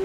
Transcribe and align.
Hi, 0.00 0.04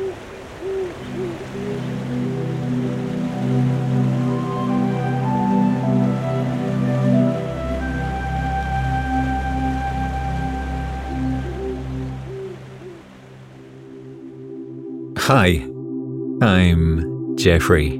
I'm 16.42 17.36
Geoffrey, 17.38 17.98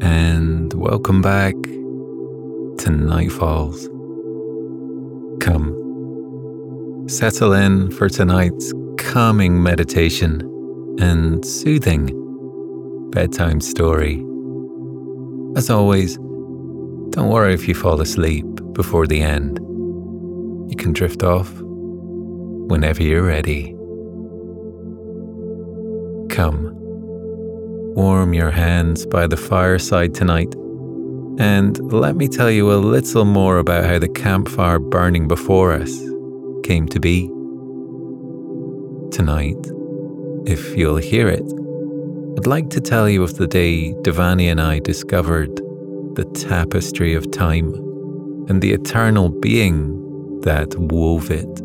and 0.00 0.72
welcome 0.72 1.20
back 1.20 1.52
to 1.52 2.88
Nightfalls. 2.88 3.90
Come, 5.42 7.08
settle 7.10 7.52
in 7.52 7.90
for 7.90 8.08
tonight's 8.08 8.72
calming 8.96 9.62
meditation 9.62 10.53
and 10.98 11.44
soothing 11.44 12.10
bedtime 13.10 13.60
story. 13.60 14.24
As 15.56 15.70
always, 15.70 16.16
don't 16.16 17.28
worry 17.28 17.54
if 17.54 17.68
you 17.68 17.74
fall 17.74 18.00
asleep 18.00 18.44
before 18.72 19.06
the 19.06 19.22
end. 19.22 19.58
You 20.68 20.76
can 20.76 20.92
drift 20.92 21.22
off 21.22 21.52
whenever 21.60 23.02
you're 23.02 23.22
ready. 23.22 23.72
Come, 26.28 26.72
warm 27.94 28.34
your 28.34 28.50
hands 28.50 29.06
by 29.06 29.28
the 29.28 29.36
fireside 29.36 30.14
tonight, 30.14 30.52
and 31.38 31.92
let 31.92 32.16
me 32.16 32.26
tell 32.26 32.50
you 32.50 32.72
a 32.72 32.74
little 32.74 33.24
more 33.24 33.58
about 33.58 33.84
how 33.84 33.98
the 34.00 34.08
campfire 34.08 34.80
burning 34.80 35.28
before 35.28 35.72
us 35.72 35.92
came 36.64 36.88
to 36.88 36.98
be. 36.98 37.28
Tonight, 39.12 39.70
if 40.46 40.76
you'll 40.76 40.96
hear 40.96 41.28
it, 41.28 41.44
I'd 42.36 42.46
like 42.46 42.68
to 42.70 42.80
tell 42.80 43.08
you 43.08 43.22
of 43.22 43.36
the 43.36 43.46
day 43.46 43.94
Dhvani 44.02 44.50
and 44.50 44.60
I 44.60 44.78
discovered 44.78 45.56
the 46.16 46.30
tapestry 46.34 47.14
of 47.14 47.30
time 47.30 47.72
and 48.48 48.60
the 48.60 48.72
eternal 48.72 49.30
being 49.30 50.40
that 50.42 50.74
wove 50.76 51.30
it, 51.30 51.60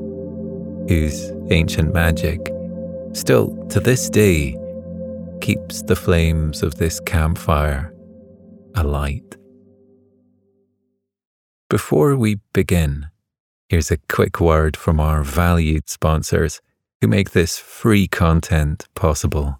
whose 0.90 1.31
ancient 1.50 1.94
magic 1.94 2.40
still 3.14 3.56
to 3.68 3.80
this 3.80 4.09
day 4.09 4.56
keeps 5.42 5.81
the 5.84 5.96
flames 5.96 6.64
of 6.64 6.75
this 6.75 7.00
campfire 7.02 7.94
alight. 8.75 9.36
Before 11.70 12.16
we 12.16 12.40
begin, 12.53 13.09
here's 13.68 13.92
a 13.92 13.98
quick 13.98 14.40
word 14.40 14.78
from 14.78 15.00
our 15.00 15.23
valued 15.23 15.90
sponsors 15.90 16.62
who 17.02 17.08
make 17.08 17.31
this 17.31 17.58
free 17.58 18.08
content 18.08 18.88
possible. 18.95 19.59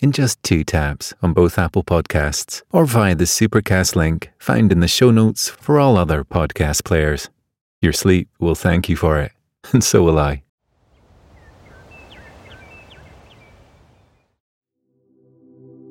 in 0.00 0.12
just 0.12 0.42
two 0.42 0.64
taps 0.64 1.12
on 1.22 1.32
both 1.32 1.58
Apple 1.58 1.82
Podcasts 1.82 2.62
or 2.72 2.84
via 2.84 3.14
the 3.14 3.24
Supercast 3.24 3.96
link 3.96 4.30
found 4.38 4.70
in 4.70 4.80
the 4.80 4.88
show 4.88 5.10
notes 5.10 5.48
for 5.48 5.80
all 5.80 5.96
other 5.96 6.24
podcast 6.24 6.84
players. 6.84 7.28
Your 7.80 7.92
sleep 7.92 8.28
will 8.38 8.54
thank 8.54 8.88
you 8.88 8.96
for 8.96 9.18
it, 9.18 9.32
and 9.72 9.82
so 9.82 10.02
will 10.02 10.18
I. 10.18 10.42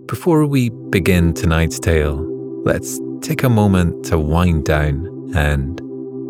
Before 0.08 0.46
we 0.46 0.70
begin 0.70 1.34
tonight's 1.34 1.80
tale, 1.80 2.26
let's 2.64 3.00
take 3.22 3.44
a 3.44 3.50
moment 3.50 4.06
to 4.06 4.18
wind 4.18 4.66
down 4.66 5.34
and 5.36 5.82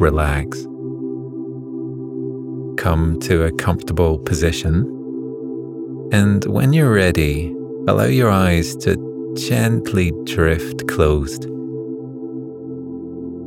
relax. 0.02 0.64
Come 2.82 3.20
to 3.22 3.44
a 3.44 3.52
comfortable 3.52 4.18
position, 4.18 4.82
and 6.12 6.44
when 6.46 6.74
you're 6.74 6.92
ready, 6.92 7.57
Allow 7.90 8.08
your 8.08 8.30
eyes 8.30 8.76
to 8.78 8.98
gently 9.38 10.12
drift 10.26 10.90
closed. 10.90 11.44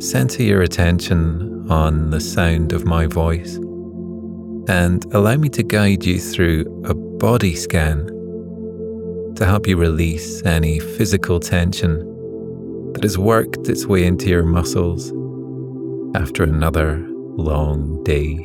Center 0.02 0.42
your 0.42 0.62
attention 0.62 1.70
on 1.70 2.08
the 2.08 2.20
sound 2.20 2.72
of 2.72 2.86
my 2.86 3.06
voice 3.06 3.56
and 4.66 5.04
allow 5.12 5.36
me 5.36 5.50
to 5.50 5.62
guide 5.62 6.06
you 6.06 6.18
through 6.18 6.64
a 6.86 6.94
body 6.94 7.54
scan 7.54 8.06
to 9.36 9.44
help 9.44 9.66
you 9.66 9.76
release 9.76 10.42
any 10.46 10.78
physical 10.78 11.38
tension 11.38 11.98
that 12.94 13.02
has 13.02 13.18
worked 13.18 13.68
its 13.68 13.84
way 13.84 14.06
into 14.06 14.30
your 14.30 14.44
muscles 14.44 15.10
after 16.16 16.44
another 16.44 16.96
long 17.36 18.02
day. 18.04 18.36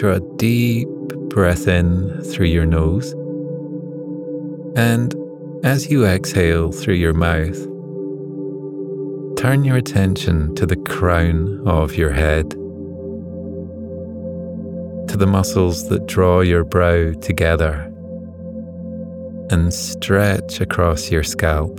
Draw 0.00 0.14
a 0.14 0.36
deep 0.38 0.88
breath 1.30 1.66
in 1.66 2.22
through 2.24 2.46
your 2.46 2.66
nose. 2.66 3.12
And 4.76 5.14
as 5.64 5.90
you 5.90 6.04
exhale 6.04 6.72
through 6.72 6.94
your 6.94 7.14
mouth, 7.14 7.58
turn 9.36 9.64
your 9.64 9.76
attention 9.76 10.54
to 10.56 10.66
the 10.66 10.76
crown 10.76 11.62
of 11.66 11.94
your 11.94 12.10
head, 12.10 12.50
to 15.08 15.16
the 15.16 15.26
muscles 15.26 15.88
that 15.88 16.06
draw 16.06 16.40
your 16.40 16.64
brow 16.64 17.12
together 17.14 17.86
and 19.50 19.72
stretch 19.72 20.60
across 20.60 21.10
your 21.10 21.22
scalp. 21.22 21.78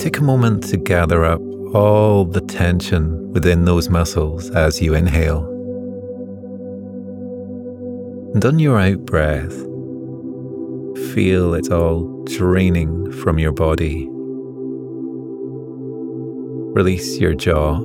Take 0.00 0.18
a 0.18 0.22
moment 0.22 0.64
to 0.68 0.76
gather 0.76 1.24
up 1.24 1.40
all 1.74 2.24
the 2.24 2.40
tension 2.40 3.32
within 3.32 3.64
those 3.64 3.88
muscles 3.88 4.50
as 4.50 4.80
you 4.80 4.94
inhale. 4.94 5.57
And 8.38 8.44
on 8.44 8.60
your 8.60 8.78
out 8.78 9.04
breath, 9.04 9.52
feel 11.12 11.54
it 11.54 11.72
all 11.72 12.22
draining 12.22 13.10
from 13.10 13.40
your 13.40 13.50
body. 13.50 14.06
Release 16.72 17.18
your 17.18 17.34
jaw. 17.34 17.78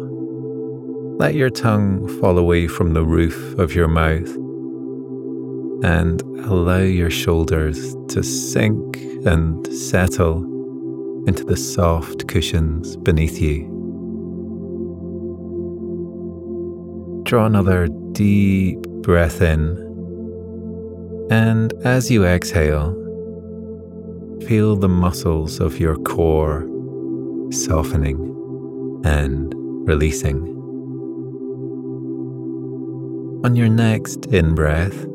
Let 1.18 1.34
your 1.34 1.50
tongue 1.50 2.08
fall 2.20 2.38
away 2.38 2.68
from 2.68 2.94
the 2.94 3.04
roof 3.04 3.58
of 3.58 3.74
your 3.74 3.88
mouth. 3.88 4.30
And 5.84 6.22
allow 6.46 6.84
your 6.84 7.10
shoulders 7.10 7.96
to 8.10 8.22
sink 8.22 8.98
and 9.26 9.66
settle 9.76 10.44
into 11.26 11.44
the 11.44 11.58
soft 11.58 12.28
cushions 12.28 12.96
beneath 12.98 13.42
you. 13.42 13.64
Draw 17.24 17.44
another 17.48 17.88
deep 18.12 18.84
breath 19.02 19.42
in 19.42 19.83
and 21.30 21.74
as 21.84 22.10
you 22.12 22.26
exhale, 22.26 22.92
feel 24.48 24.76
the 24.76 24.90
muscles 24.90 25.60
of 25.60 25.80
your 25.80 25.96
core 25.96 26.68
softening 27.52 29.02
and 29.06 29.54
releasing. 29.88 30.48
On 33.46 33.56
your 33.56 33.70
next 33.70 34.26
in 34.28 34.56
breath, 34.56 35.06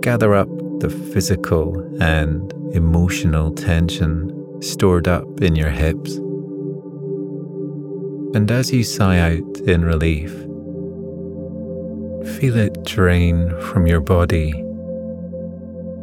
gather 0.00 0.34
up 0.34 0.48
the 0.80 0.90
physical 1.12 1.78
and 2.00 2.52
emotional 2.74 3.52
tension 3.52 4.62
stored 4.62 5.08
up 5.08 5.40
in 5.40 5.56
your 5.56 5.70
hips. 5.70 6.16
And 8.34 8.50
as 8.50 8.72
you 8.72 8.82
sigh 8.82 9.18
out 9.18 9.58
in 9.60 9.84
relief, 9.84 10.32
Feel 12.38 12.56
it 12.56 12.84
drain 12.84 13.50
from 13.60 13.86
your 13.86 14.00
body 14.00 14.52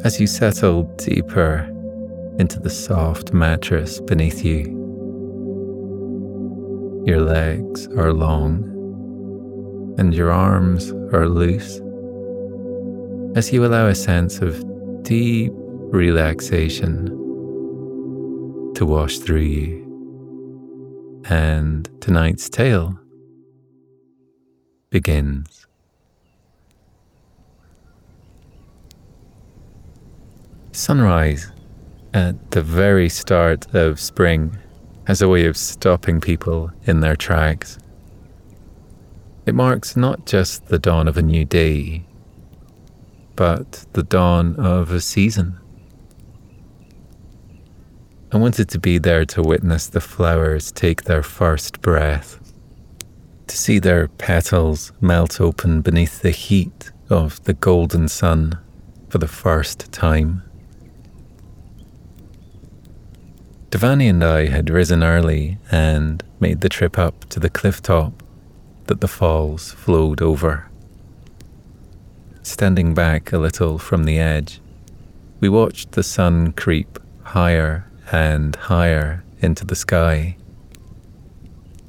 as 0.03 0.19
you 0.19 0.27
settle 0.27 0.83
deeper 0.95 1.67
into 2.39 2.59
the 2.59 2.69
soft 2.69 3.33
mattress 3.33 3.99
beneath 3.99 4.45
you. 4.45 4.75
Your 7.05 7.21
legs 7.21 7.87
are 7.97 8.13
long 8.13 8.63
and 9.97 10.13
your 10.13 10.31
arms 10.31 10.91
are 11.13 11.27
loose 11.27 11.81
as 13.35 13.51
you 13.51 13.65
allow 13.65 13.87
a 13.87 13.95
sense 13.95 14.39
of 14.39 14.63
deep 15.03 15.51
relaxation 15.53 17.07
to 18.75 18.85
wash 18.85 19.17
through 19.19 19.41
you. 19.41 19.85
And 21.25 21.89
tonight's 22.01 22.49
tale 22.49 22.97
begins. 24.89 25.67
Sunrise 30.79 31.51
at 32.13 32.51
the 32.51 32.61
very 32.61 33.09
start 33.09 33.75
of 33.75 33.99
spring 33.99 34.57
has 35.07 35.21
a 35.21 35.27
way 35.27 35.43
of 35.45 35.57
stopping 35.57 36.21
people 36.21 36.71
in 36.85 37.01
their 37.01 37.17
tracks. 37.17 37.77
It 39.45 39.55
marks 39.55 39.97
not 39.97 40.25
just 40.25 40.67
the 40.67 40.79
dawn 40.79 41.09
of 41.09 41.17
a 41.17 41.21
new 41.21 41.43
day, 41.43 42.05
but 43.35 43.87
the 43.91 44.03
dawn 44.03 44.55
of 44.55 44.89
a 44.91 45.01
season. 45.01 45.59
I 48.31 48.37
wanted 48.37 48.69
to 48.69 48.79
be 48.79 48.99
there 48.99 49.25
to 49.25 49.41
witness 49.41 49.87
the 49.87 49.99
flowers 49.99 50.71
take 50.71 51.03
their 51.03 51.23
first 51.23 51.81
breath, 51.81 52.39
to 53.47 53.57
see 53.57 53.79
their 53.79 54.07
petals 54.07 54.93
melt 55.01 55.41
open 55.41 55.81
beneath 55.81 56.21
the 56.21 56.31
heat 56.31 56.93
of 57.09 57.43
the 57.43 57.53
golden 57.53 58.07
sun 58.07 58.57
for 59.09 59.17
the 59.17 59.27
first 59.27 59.91
time. 59.91 60.43
Dhvani 63.71 64.09
and 64.09 64.23
I 64.23 64.47
had 64.47 64.71
risen 64.71 65.03
early 65.03 65.59
and 65.69 66.23
made 66.39 66.61
the 66.61 66.69
trip 66.69 66.97
up 66.97 67.25
to 67.25 67.39
the 67.39 67.51
cliff 67.51 67.83
top 67.83 68.23
that 68.87 68.99
the 68.99 69.07
falls 69.07 69.73
flowed 69.73 70.23
over. 70.23 70.67
Standing 72.41 72.95
back 72.95 73.31
a 73.31 73.37
little 73.37 73.77
from 73.77 74.05
the 74.05 74.17
edge, 74.17 74.59
we 75.39 75.49
watched 75.49 75.91
the 75.91 76.01
sun 76.01 76.51
creep 76.53 76.97
higher 77.21 77.85
and 78.11 78.55
higher 78.55 79.23
into 79.39 79.65
the 79.65 79.75
sky. 79.75 80.35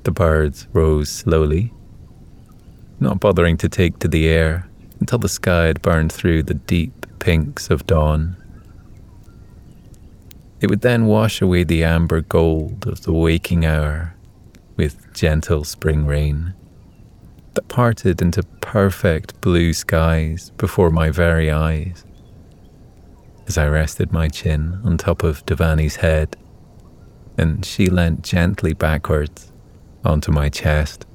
The 0.02 0.10
birds 0.10 0.68
rose 0.74 1.08
slowly, 1.08 1.72
not 3.00 3.20
bothering 3.20 3.56
to 3.56 3.70
take 3.70 3.98
to 4.00 4.08
the 4.08 4.28
air 4.28 4.68
until 5.00 5.18
the 5.18 5.30
sky 5.30 5.68
had 5.68 5.80
burned 5.80 6.12
through 6.12 6.42
the 6.42 6.54
deep 6.54 7.06
pinks 7.20 7.70
of 7.70 7.86
dawn. 7.86 8.36
It 10.60 10.68
would 10.68 10.82
then 10.82 11.06
wash 11.06 11.40
away 11.40 11.64
the 11.64 11.84
amber 11.84 12.20
gold 12.20 12.86
of 12.86 13.02
the 13.02 13.12
waking 13.12 13.64
hour 13.64 14.14
with 14.76 15.12
gentle 15.14 15.64
spring 15.64 16.06
rain 16.06 16.54
that 17.54 17.68
parted 17.68 18.20
into 18.20 18.42
perfect 18.60 19.40
blue 19.40 19.72
skies 19.72 20.50
before 20.58 20.90
my 20.90 21.10
very 21.10 21.50
eyes 21.50 22.04
as 23.46 23.58
I 23.58 23.66
rested 23.66 24.12
my 24.12 24.28
chin 24.28 24.80
on 24.84 24.96
top 24.96 25.24
of 25.24 25.44
Dhvani's 25.46 25.96
head 25.96 26.36
and 27.36 27.64
she 27.64 27.86
leant 27.86 28.22
gently 28.22 28.74
backwards 28.74 29.50
onto 30.04 30.30
my 30.30 30.48
chest. 30.48 31.06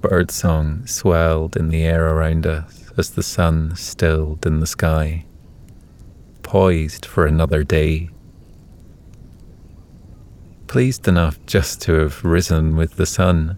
Birdsong 0.00 0.86
swelled 0.86 1.56
in 1.56 1.68
the 1.68 1.82
air 1.82 2.06
around 2.14 2.46
us 2.46 2.90
as 2.96 3.10
the 3.10 3.22
sun 3.22 3.74
stilled 3.74 4.46
in 4.46 4.60
the 4.60 4.66
sky, 4.66 5.26
poised 6.46 7.04
for 7.04 7.26
another 7.26 7.64
day 7.64 8.08
pleased 10.68 11.08
enough 11.08 11.38
just 11.46 11.80
to 11.82 11.92
have 11.94 12.24
risen 12.24 12.76
with 12.76 12.96
the 12.96 13.06
sun 13.06 13.56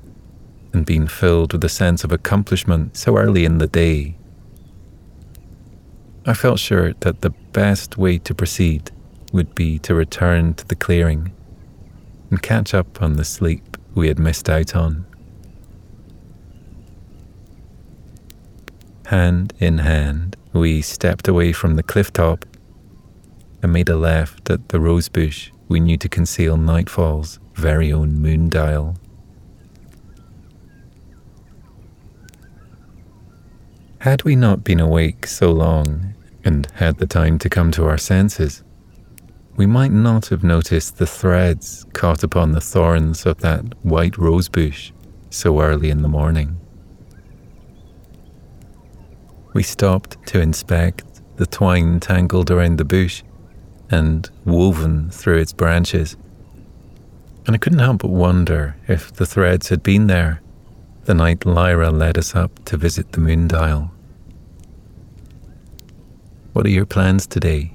and 0.73 0.87
been 0.87 1.07
filled 1.07 1.53
with 1.53 1.65
a 1.65 1.69
sense 1.69 2.05
of 2.05 2.13
accomplishment 2.13 2.97
so 2.97 3.17
early 3.17 3.45
in 3.45 3.59
the 3.59 3.67
day. 3.67 4.17
I 6.27 6.35
felt 6.35 6.59
sure 6.59 6.93
that 7.01 7.21
the 7.21 7.35
best 7.53 7.99
way 7.99 8.19
to 8.19 8.35
proceed 8.35 8.91
would 9.33 9.55
be 9.55 9.79
to 9.81 9.95
return 9.95 10.55
to 10.55 10.67
the 10.67 10.77
clearing 10.77 11.33
and 12.31 12.43
catch 12.43 12.73
up 12.73 13.03
on 13.03 13.17
the 13.17 13.25
sleep 13.25 13.77
we 13.95 14.09
had 14.09 14.19
missed 14.19 14.49
out 14.49 14.77
on. 14.77 15.05
Hand 19.07 19.53
in 19.59 19.79
hand, 19.79 20.37
we 20.53 20.83
stepped 20.83 21.29
away 21.29 21.53
from 21.53 21.77
the 21.77 21.83
cliff 21.83 22.13
top 22.13 22.45
and 23.63 23.73
made 23.73 23.89
a 23.89 23.97
left 23.97 24.51
at 24.51 24.69
the 24.69 24.81
rosebush 24.81 25.51
we 25.69 25.81
knew 25.81 25.97
to 25.99 26.09
conceal 26.09 26.57
Nightfall's 26.57 27.39
very 27.55 27.93
own 27.93 28.21
moon 28.21 28.49
dial. 28.49 28.97
Had 34.01 34.23
we 34.23 34.37
not 34.37 34.65
been 34.65 34.81
awake 34.81 35.27
so 35.27 35.51
long 35.51 36.15
and 36.45 36.71
had 36.75 36.99
the 36.99 37.07
time 37.07 37.39
to 37.41 37.49
come 37.49 37.73
to 37.73 37.85
our 37.85 37.99
senses, 37.99 38.63
we 39.57 39.67
might 39.67 39.91
not 39.91 40.27
have 40.29 40.45
noticed 40.45 40.99
the 40.99 41.07
threads 41.07 41.85
caught 41.93 42.23
upon 42.23 42.53
the 42.53 42.61
thorns 42.61 43.27
of 43.27 43.39
that 43.39 43.65
white 43.85 44.17
rosebush 44.17 44.93
so 45.31 45.61
early 45.61 45.91
in 45.91 46.03
the 46.03 46.09
morning. 46.09 46.61
We 49.53 49.65
stopped 49.65 50.25
to 50.29 50.41
inspect 50.41 51.21
the 51.37 51.47
twine 51.47 51.99
tangled 51.99 52.53
around 52.53 52.79
the 52.79 52.85
bush 52.85 53.25
and 53.91 54.29
woven 54.45 55.11
through 55.11 55.39
its 55.39 55.53
branches. 55.53 56.17
And 57.47 57.55
I 57.55 57.59
couldn't 57.59 57.79
help 57.79 58.03
but 58.03 58.11
wonder 58.11 58.77
if 58.87 59.13
the 59.13 59.27
threads 59.27 59.69
had 59.69 59.83
been 59.83 60.07
there 60.07 60.41
the 61.09 61.15
night 61.15 61.47
Lyra 61.47 61.91
led 61.91 62.19
us 62.19 62.37
up 62.37 62.63
to 62.67 62.77
visit 62.77 63.13
the 63.13 63.21
moon 63.21 63.49
dial. 63.49 63.91
What 66.53 66.67
are 66.67 66.71
your 66.71 66.85
plans 66.85 67.27
today? 67.27 67.75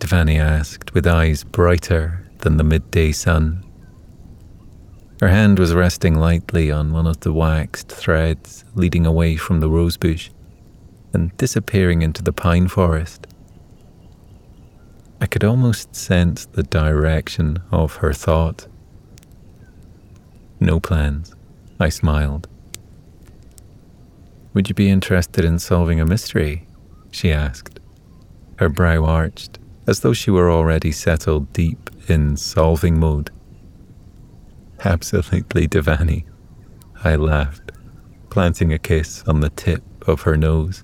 Dhvani 0.00 0.36
asked, 0.36 0.92
with 0.92 1.06
eyes 1.06 1.44
brighter 1.44 2.28
than 2.38 2.56
the 2.56 2.64
midday 2.64 3.12
sun. 3.12 3.64
Her 5.20 5.28
hand 5.28 5.60
was 5.60 5.72
resting 5.72 6.18
lightly 6.18 6.72
on 6.72 6.92
one 6.92 7.06
of 7.06 7.20
the 7.20 7.32
waxed 7.32 7.90
threads 7.90 8.64
leading 8.74 9.06
away 9.06 9.36
from 9.36 9.60
the 9.60 9.70
rosebush 9.70 10.30
and 11.12 11.36
disappearing 11.36 12.02
into 12.02 12.24
the 12.24 12.32
pine 12.32 12.66
forest. 12.66 13.28
I 15.20 15.26
could 15.26 15.44
almost 15.44 15.94
sense 15.94 16.46
the 16.46 16.62
direction 16.62 17.62
of 17.70 17.96
her 17.96 18.12
thought. 18.12 18.66
No 20.58 20.80
plans, 20.80 21.34
I 21.78 21.90
smiled. 21.90 22.48
Would 24.54 24.68
you 24.68 24.74
be 24.74 24.90
interested 24.90 25.44
in 25.44 25.58
solving 25.58 26.00
a 26.00 26.06
mystery? 26.06 26.66
she 27.10 27.32
asked, 27.32 27.80
her 28.56 28.68
brow 28.68 29.04
arched, 29.04 29.58
as 29.86 30.00
though 30.00 30.12
she 30.12 30.30
were 30.30 30.50
already 30.50 30.92
settled 30.92 31.52
deep 31.52 31.90
in 32.08 32.36
solving 32.36 32.98
mode. 32.98 33.30
Absolutely, 34.84 35.68
Dhvani, 35.68 36.24
I 37.04 37.16
laughed, 37.16 37.72
planting 38.30 38.72
a 38.72 38.78
kiss 38.78 39.22
on 39.26 39.40
the 39.40 39.50
tip 39.50 39.82
of 40.08 40.22
her 40.22 40.36
nose. 40.36 40.82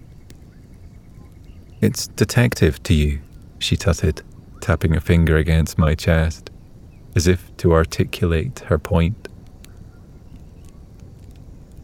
It's 1.81 2.09
detective 2.09 2.83
to 2.85 2.95
you, 2.95 3.21
she 3.59 3.77
tutted, 3.77 4.23
tapping 4.61 4.97
a 4.97 5.01
finger 5.01 5.37
against 5.37 5.79
my 5.79 5.95
chest, 5.95 6.51
as 7.15 7.27
if 7.27 7.57
to 7.57 7.73
articulate 7.73 8.61
her 8.61 8.79
point. 8.79 9.29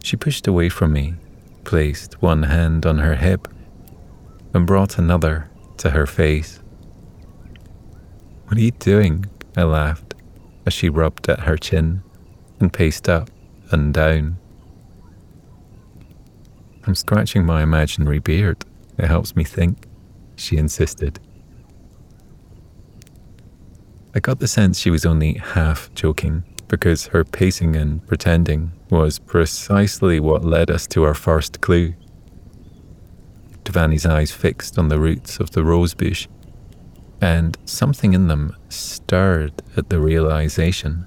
She 0.03 0.17
pushed 0.17 0.47
away 0.47 0.69
from 0.69 0.93
me, 0.93 1.15
placed 1.63 2.21
one 2.21 2.43
hand 2.43 2.85
on 2.85 2.99
her 2.99 3.15
hip, 3.15 3.47
and 4.53 4.67
brought 4.67 4.97
another 4.97 5.49
to 5.77 5.91
her 5.91 6.05
face. 6.05 6.59
What 8.45 8.57
are 8.57 8.61
you 8.61 8.71
doing? 8.71 9.25
I 9.57 9.63
laughed 9.63 10.13
as 10.65 10.73
she 10.73 10.89
rubbed 10.89 11.27
at 11.29 11.41
her 11.41 11.57
chin 11.57 12.03
and 12.59 12.71
paced 12.71 13.09
up 13.09 13.29
and 13.71 13.93
down. 13.93 14.37
I'm 16.85 16.95
scratching 16.95 17.45
my 17.45 17.63
imaginary 17.63 18.19
beard. 18.19 18.65
It 18.97 19.05
helps 19.07 19.35
me 19.35 19.43
think, 19.43 19.87
she 20.35 20.57
insisted. 20.57 21.19
I 24.15 24.19
got 24.19 24.39
the 24.39 24.47
sense 24.47 24.79
she 24.79 24.91
was 24.91 25.05
only 25.05 25.33
half 25.33 25.91
joking 25.95 26.43
because 26.67 27.07
her 27.07 27.23
pacing 27.23 27.75
and 27.75 28.05
pretending 28.07 28.71
was 28.89 29.17
precisely 29.17 30.19
what 30.19 30.45
led 30.45 30.69
us 30.69 30.85
to 30.87 31.03
our 31.03 31.15
first 31.15 31.61
clue. 31.61 31.93
Dhvani's 33.63 34.05
eyes 34.05 34.31
fixed 34.31 34.77
on 34.77 34.89
the 34.89 34.99
roots 34.99 35.39
of 35.39 35.51
the 35.51 35.63
rosebush, 35.63 36.27
and 37.21 37.57
something 37.65 38.13
in 38.13 38.27
them 38.27 38.55
stirred 38.69 39.63
at 39.75 39.89
the 39.89 39.99
realization. 39.99 41.05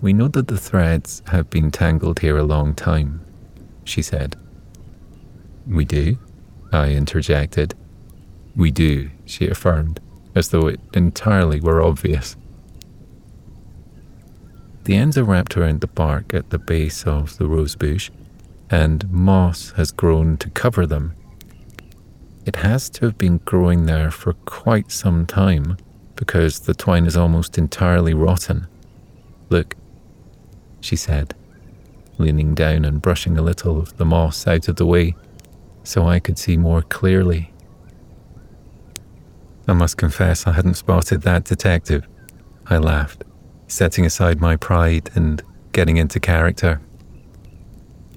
We 0.00 0.12
know 0.12 0.28
that 0.28 0.48
the 0.48 0.58
threads 0.58 1.22
have 1.26 1.50
been 1.50 1.70
tangled 1.70 2.20
here 2.20 2.36
a 2.36 2.42
long 2.42 2.74
time, 2.74 3.24
she 3.84 4.02
said. 4.02 4.36
We 5.68 5.84
do? 5.84 6.18
I 6.72 6.90
interjected. 6.90 7.74
We 8.56 8.72
do, 8.72 9.10
she 9.24 9.46
affirmed, 9.46 10.00
as 10.34 10.48
though 10.48 10.66
it 10.66 10.80
entirely 10.94 11.60
were 11.60 11.82
obvious. 11.82 12.36
The 14.84 14.96
ends 14.96 15.16
are 15.16 15.24
wrapped 15.24 15.56
around 15.56 15.80
the 15.80 15.86
bark 15.86 16.34
at 16.34 16.50
the 16.50 16.58
base 16.58 17.06
of 17.06 17.38
the 17.38 17.46
rosebush, 17.46 18.10
and 18.70 19.08
moss 19.10 19.70
has 19.76 19.92
grown 19.92 20.36
to 20.38 20.50
cover 20.50 20.86
them. 20.86 21.14
It 22.44 22.56
has 22.56 22.90
to 22.90 23.04
have 23.04 23.16
been 23.16 23.38
growing 23.44 23.86
there 23.86 24.10
for 24.10 24.32
quite 24.32 24.90
some 24.90 25.26
time 25.26 25.76
because 26.16 26.60
the 26.60 26.74
twine 26.74 27.06
is 27.06 27.16
almost 27.16 27.58
entirely 27.58 28.14
rotten. 28.14 28.66
Look, 29.48 29.76
she 30.80 30.96
said, 30.96 31.34
leaning 32.18 32.54
down 32.54 32.84
and 32.84 33.00
brushing 33.00 33.38
a 33.38 33.42
little 33.42 33.78
of 33.78 33.96
the 33.96 34.04
moss 34.04 34.46
out 34.46 34.66
of 34.66 34.76
the 34.76 34.86
way 34.86 35.14
so 35.84 36.06
I 36.06 36.18
could 36.18 36.38
see 36.38 36.56
more 36.56 36.82
clearly. 36.82 37.51
I 39.68 39.72
must 39.72 39.96
confess 39.96 40.46
I 40.46 40.52
hadn't 40.52 40.74
spotted 40.74 41.22
that 41.22 41.44
detective. 41.44 42.06
I 42.66 42.78
laughed, 42.78 43.24
setting 43.68 44.04
aside 44.04 44.40
my 44.40 44.56
pride 44.56 45.10
and 45.14 45.42
getting 45.72 45.96
into 45.96 46.20
character. 46.20 46.80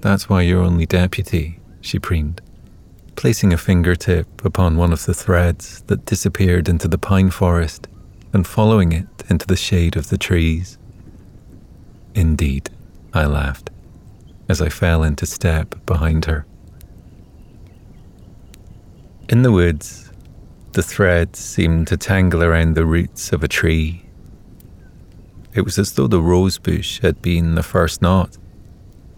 That's 0.00 0.28
why 0.28 0.42
you're 0.42 0.62
only 0.62 0.86
deputy, 0.86 1.60
she 1.80 1.98
preened, 1.98 2.40
placing 3.14 3.52
a 3.52 3.58
fingertip 3.58 4.44
upon 4.44 4.76
one 4.76 4.92
of 4.92 5.06
the 5.06 5.14
threads 5.14 5.82
that 5.82 6.04
disappeared 6.04 6.68
into 6.68 6.88
the 6.88 6.98
pine 6.98 7.30
forest 7.30 7.88
and 8.32 8.46
following 8.46 8.92
it 8.92 9.06
into 9.30 9.46
the 9.46 9.56
shade 9.56 9.96
of 9.96 10.10
the 10.10 10.18
trees. 10.18 10.78
Indeed, 12.14 12.70
I 13.12 13.24
laughed 13.26 13.70
as 14.48 14.60
I 14.60 14.68
fell 14.68 15.02
into 15.02 15.26
step 15.26 15.74
behind 15.86 16.26
her. 16.26 16.46
In 19.28 19.42
the 19.42 19.50
woods, 19.50 20.05
the 20.76 20.82
threads 20.82 21.38
seemed 21.38 21.86
to 21.86 21.96
tangle 21.96 22.44
around 22.44 22.74
the 22.74 22.84
roots 22.84 23.32
of 23.32 23.42
a 23.42 23.48
tree. 23.48 24.04
It 25.54 25.62
was 25.62 25.78
as 25.78 25.94
though 25.94 26.06
the 26.06 26.20
rosebush 26.20 27.00
had 27.00 27.22
been 27.22 27.54
the 27.54 27.62
first 27.62 28.02
knot, 28.02 28.36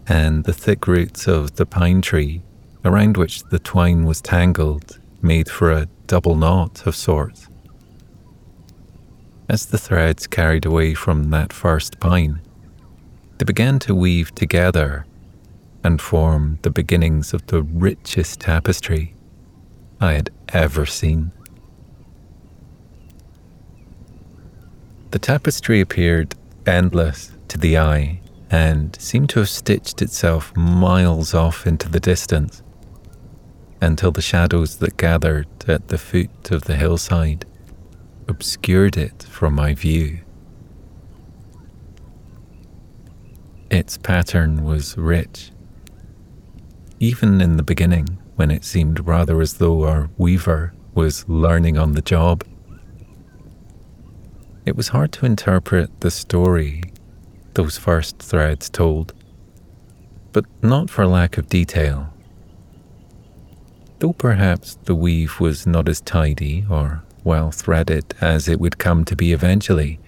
and 0.07 0.45
the 0.45 0.53
thick 0.53 0.87
roots 0.87 1.27
of 1.27 1.57
the 1.57 1.67
pine 1.67 2.01
tree, 2.01 2.43
around 2.85 3.17
which 3.17 3.43
the 3.43 3.59
twine 3.59 4.05
was 4.05 4.21
tangled, 4.21 5.01
made 5.21 5.51
for 5.51 5.73
a 5.73 5.89
double 6.07 6.37
knot 6.37 6.87
of 6.87 6.95
sorts. 6.95 7.49
As 9.49 9.67
the 9.67 9.79
threads 9.79 10.29
carried 10.29 10.65
away 10.65 10.95
from 10.95 11.31
that 11.31 11.53
first 11.53 11.99
pine, 11.99 12.41
they 13.39 13.45
began 13.45 13.81
to 13.81 13.97
weave 13.97 14.33
together 14.33 15.07
and 15.83 16.01
form 16.01 16.61
the 16.63 16.71
beginnings 16.71 17.35
of 17.35 17.49
the 17.49 17.65
richest 17.65 18.39
tapestry 18.39 19.17
I 20.01 20.13
had 20.13 20.31
ever 20.51 20.87
seen. 20.87 21.33
The 25.11 25.19
tapestry 25.19 25.81
appeared 25.81 26.35
endless 26.67 27.33
to 27.49 27.57
the 27.57 27.79
eye 27.79 28.21
and 28.51 28.95
seemed 29.01 29.31
to 29.31 29.41
have 29.41 29.49
stitched 29.49 30.03
itself 30.03 30.55
miles 30.55 31.33
off 31.33 31.67
into 31.67 31.89
the 31.89 32.01
distance 32.01 32.63
until 33.81 34.11
the 34.11 34.21
shadows 34.21 34.77
that 34.77 34.99
gathered 34.99 35.47
at 35.67 35.89
the 35.89 35.99
foot 35.99 36.51
of 36.51 36.65
the 36.65 36.77
hillside 36.77 37.47
obscured 38.27 38.99
it 38.99 39.23
from 39.23 39.55
my 39.55 39.73
view. 39.73 40.19
Its 43.71 43.97
pattern 43.97 44.65
was 44.65 44.99
rich. 44.99 45.51
Even 47.01 47.41
in 47.41 47.57
the 47.57 47.63
beginning, 47.63 48.19
when 48.37 48.51
it 48.51 48.65
seemed 48.65 49.07
rather 49.07 49.41
as 49.41 49.55
though 49.55 49.85
our 49.85 50.11
weaver 50.19 50.75
was 50.95 51.27
learning 51.29 51.79
on 51.79 51.93
the 51.93 52.03
job, 52.03 52.45
it 54.69 54.77
was 54.77 54.89
hard 54.89 55.11
to 55.13 55.25
interpret 55.25 56.01
the 56.01 56.11
story 56.11 56.83
those 57.55 57.79
first 57.79 58.19
threads 58.19 58.69
told, 58.69 59.15
but 60.33 60.45
not 60.63 60.91
for 60.91 61.07
lack 61.07 61.39
of 61.39 61.49
detail. 61.49 62.13
Though 63.99 64.13
perhaps 64.13 64.77
the 64.85 64.95
weave 64.95 65.41
was 65.41 65.67
not 65.67 65.89
as 65.89 66.03
tidy 66.03 66.67
or 66.71 67.03
well 67.25 67.51
threaded 67.51 68.15
as 68.21 68.47
it 68.47 68.61
would 68.61 68.77
come 68.79 69.07
to 69.07 69.17
be 69.17 69.33
eventually. 69.33 69.99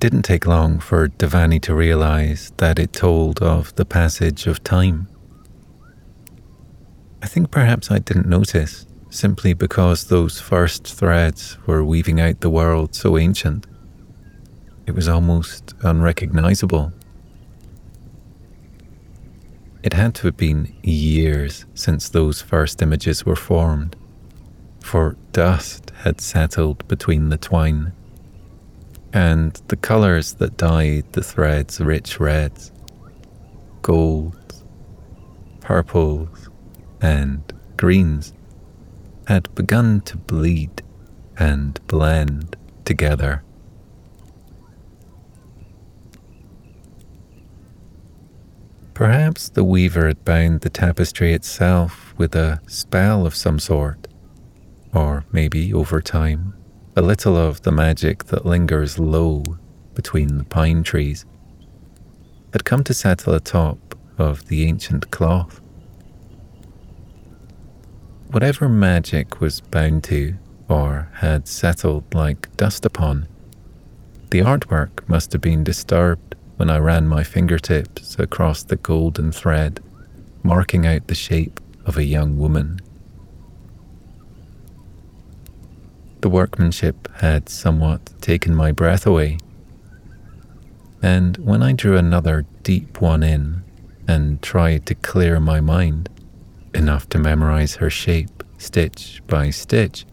Didn't 0.00 0.22
take 0.22 0.44
long 0.44 0.80
for 0.80 1.08
Dhvani 1.08 1.62
to 1.62 1.74
realize 1.74 2.52
that 2.56 2.80
it 2.80 2.92
told 2.92 3.40
of 3.40 3.74
the 3.76 3.84
passage 3.84 4.48
of 4.48 4.64
time. 4.64 5.06
I 7.22 7.28
think 7.28 7.52
perhaps 7.52 7.92
I 7.92 8.00
didn't 8.00 8.28
notice, 8.28 8.86
simply 9.12 9.52
because 9.52 10.04
those 10.04 10.40
first 10.40 10.86
threads 10.86 11.58
were 11.66 11.84
weaving 11.84 12.18
out 12.18 12.40
the 12.40 12.50
world 12.50 12.94
so 12.94 13.18
ancient. 13.18 13.66
It 14.86 14.94
was 14.94 15.06
almost 15.06 15.74
unrecognizable. 15.82 16.92
It 19.82 19.92
had 19.92 20.14
to 20.16 20.28
have 20.28 20.36
been 20.36 20.74
years 20.82 21.66
since 21.74 22.08
those 22.08 22.40
first 22.40 22.80
images 22.80 23.26
were 23.26 23.36
formed 23.36 23.96
for 24.82 25.16
dust 25.32 25.90
had 26.02 26.20
settled 26.20 26.86
between 26.88 27.28
the 27.28 27.38
twine, 27.38 27.92
and 29.12 29.60
the 29.68 29.76
colours 29.76 30.34
that 30.34 30.56
dyed 30.56 31.04
the 31.12 31.22
threads 31.22 31.80
rich 31.80 32.18
reds, 32.18 32.72
golds, 33.82 34.64
purples, 35.60 36.48
and 37.00 37.52
greens 37.76 38.32
had 39.26 39.54
begun 39.54 40.00
to 40.02 40.16
bleed 40.16 40.82
and 41.38 41.84
blend 41.86 42.56
together. 42.84 43.42
Perhaps 48.94 49.48
the 49.48 49.64
weaver 49.64 50.06
had 50.06 50.24
bound 50.24 50.60
the 50.60 50.70
tapestry 50.70 51.32
itself 51.32 52.14
with 52.18 52.36
a 52.36 52.60
spell 52.66 53.26
of 53.26 53.34
some 53.34 53.58
sort 53.58 54.06
or 54.92 55.24
maybe 55.32 55.72
over 55.72 56.00
time, 56.00 56.54
a 56.96 57.02
little 57.02 57.36
of 57.36 57.62
the 57.62 57.72
magic 57.72 58.24
that 58.24 58.44
lingers 58.44 58.98
low 58.98 59.42
between 59.94 60.38
the 60.38 60.44
pine 60.44 60.82
trees 60.82 61.24
had 62.52 62.64
come 62.64 62.84
to 62.84 62.92
settle 62.92 63.34
atop 63.34 63.96
of 64.18 64.46
the 64.48 64.66
ancient 64.66 65.10
cloth. 65.10 65.61
Whatever 68.32 68.68
magic 68.68 69.40
was 69.40 69.60
bound 69.60 70.04
to 70.04 70.34
or 70.68 71.08
had 71.14 71.46
settled 71.46 72.12
like 72.14 72.54
dust 72.56 72.84
upon, 72.84 73.28
the 74.30 74.40
artwork 74.40 75.08
must 75.08 75.32
have 75.32 75.42
been 75.42 75.62
disturbed 75.62 76.34
when 76.56 76.68
I 76.68 76.78
ran 76.78 77.06
my 77.06 77.22
fingertips 77.22 78.18
across 78.18 78.64
the 78.64 78.76
golden 78.76 79.30
thread, 79.32 79.80
marking 80.42 80.86
out 80.86 81.06
the 81.06 81.14
shape 81.14 81.60
of 81.86 81.96
a 81.96 82.04
young 82.04 82.36
woman 82.36 82.80
The 86.22 86.28
workmanship 86.28 87.08
had 87.16 87.48
somewhat 87.48 88.12
taken 88.20 88.54
my 88.54 88.70
breath 88.70 89.08
away. 89.08 89.38
And 91.02 91.36
when 91.38 91.64
I 91.64 91.72
drew 91.72 91.96
another 91.96 92.46
deep 92.62 93.00
one 93.00 93.24
in 93.24 93.64
and 94.06 94.40
tried 94.40 94.86
to 94.86 94.94
clear 94.94 95.40
my 95.40 95.60
mind, 95.60 96.08
enough 96.74 97.08
to 97.10 97.18
memorize 97.18 97.76
her 97.76 97.90
shape 97.90 98.42
stitch 98.58 99.22
by 99.26 99.50
stitch, 99.50 100.06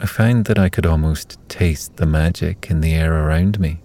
I 0.00 0.06
found 0.06 0.46
that 0.46 0.58
I 0.58 0.68
could 0.68 0.86
almost 0.86 1.38
taste 1.48 1.96
the 1.96 2.06
magic 2.06 2.70
in 2.70 2.80
the 2.80 2.94
air 2.94 3.14
around 3.14 3.60
me. 3.60 3.80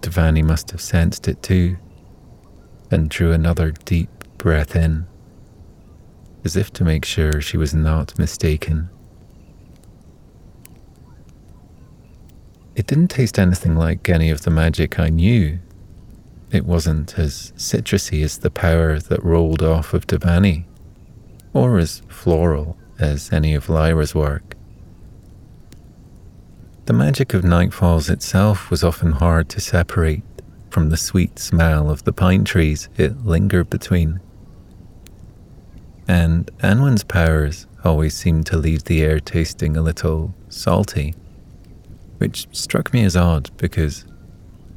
Dhvani 0.00 0.44
must 0.44 0.70
have 0.70 0.80
sensed 0.80 1.26
it 1.26 1.42
too 1.42 1.76
and 2.90 3.10
drew 3.10 3.32
another 3.32 3.72
deep 3.72 4.08
breath 4.38 4.76
in 4.76 5.06
as 6.46 6.56
if 6.56 6.72
to 6.72 6.84
make 6.84 7.04
sure 7.04 7.40
she 7.40 7.56
was 7.56 7.74
not 7.74 8.16
mistaken. 8.20 8.88
It 12.76 12.86
didn't 12.86 13.08
taste 13.08 13.36
anything 13.36 13.74
like 13.74 14.08
any 14.08 14.30
of 14.30 14.42
the 14.42 14.50
magic 14.50 15.00
I 15.00 15.08
knew. 15.08 15.58
It 16.50 16.64
wasn't 16.64 17.18
as 17.18 17.52
citrusy 17.56 18.22
as 18.22 18.38
the 18.38 18.50
power 18.50 18.98
that 18.98 19.24
rolled 19.24 19.62
off 19.62 19.94
of 19.94 20.06
Dhvani, 20.06 20.64
or 21.52 21.78
as 21.78 22.02
floral 22.08 22.76
as 22.98 23.32
any 23.32 23.54
of 23.54 23.68
Lyra's 23.68 24.14
work. 24.14 24.54
The 26.86 26.92
magic 26.92 27.34
of 27.34 27.42
Nightfalls 27.42 28.08
itself 28.08 28.70
was 28.70 28.84
often 28.84 29.12
hard 29.12 29.48
to 29.50 29.60
separate 29.60 30.22
from 30.70 30.90
the 30.90 30.96
sweet 30.96 31.38
smell 31.38 31.90
of 31.90 32.04
the 32.04 32.12
pine 32.12 32.44
trees 32.44 32.88
it 32.96 33.24
lingered 33.24 33.70
between 33.70 34.20
and 36.08 36.50
Anwen's 36.62 37.04
powers 37.04 37.66
always 37.84 38.14
seemed 38.14 38.46
to 38.46 38.56
leave 38.56 38.84
the 38.84 39.02
air 39.02 39.18
tasting 39.20 39.76
a 39.76 39.82
little 39.82 40.34
salty, 40.48 41.14
which 42.18 42.46
struck 42.52 42.92
me 42.92 43.04
as 43.04 43.16
odd 43.16 43.50
because 43.56 44.04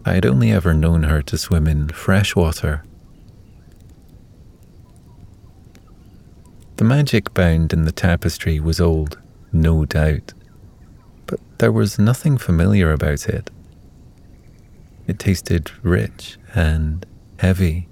I 0.05 0.13
had 0.13 0.25
only 0.25 0.51
ever 0.51 0.73
known 0.73 1.03
her 1.03 1.21
to 1.23 1.37
swim 1.37 1.67
in 1.67 1.89
fresh 1.89 2.35
water. 2.35 2.83
The 6.77 6.85
magic 6.85 7.33
bound 7.33 7.73
in 7.73 7.83
the 7.83 7.91
tapestry 7.91 8.59
was 8.59 8.79
old, 8.79 9.19
no 9.51 9.83
doubt, 9.83 10.33
but 11.25 11.39
there 11.57 11.71
was 11.71 11.99
nothing 11.99 12.37
familiar 12.37 12.91
about 12.93 13.27
it. 13.27 13.51
It 15.05 15.19
tasted 15.19 15.71
rich 15.83 16.37
and 16.55 17.05
heavy, 17.39 17.89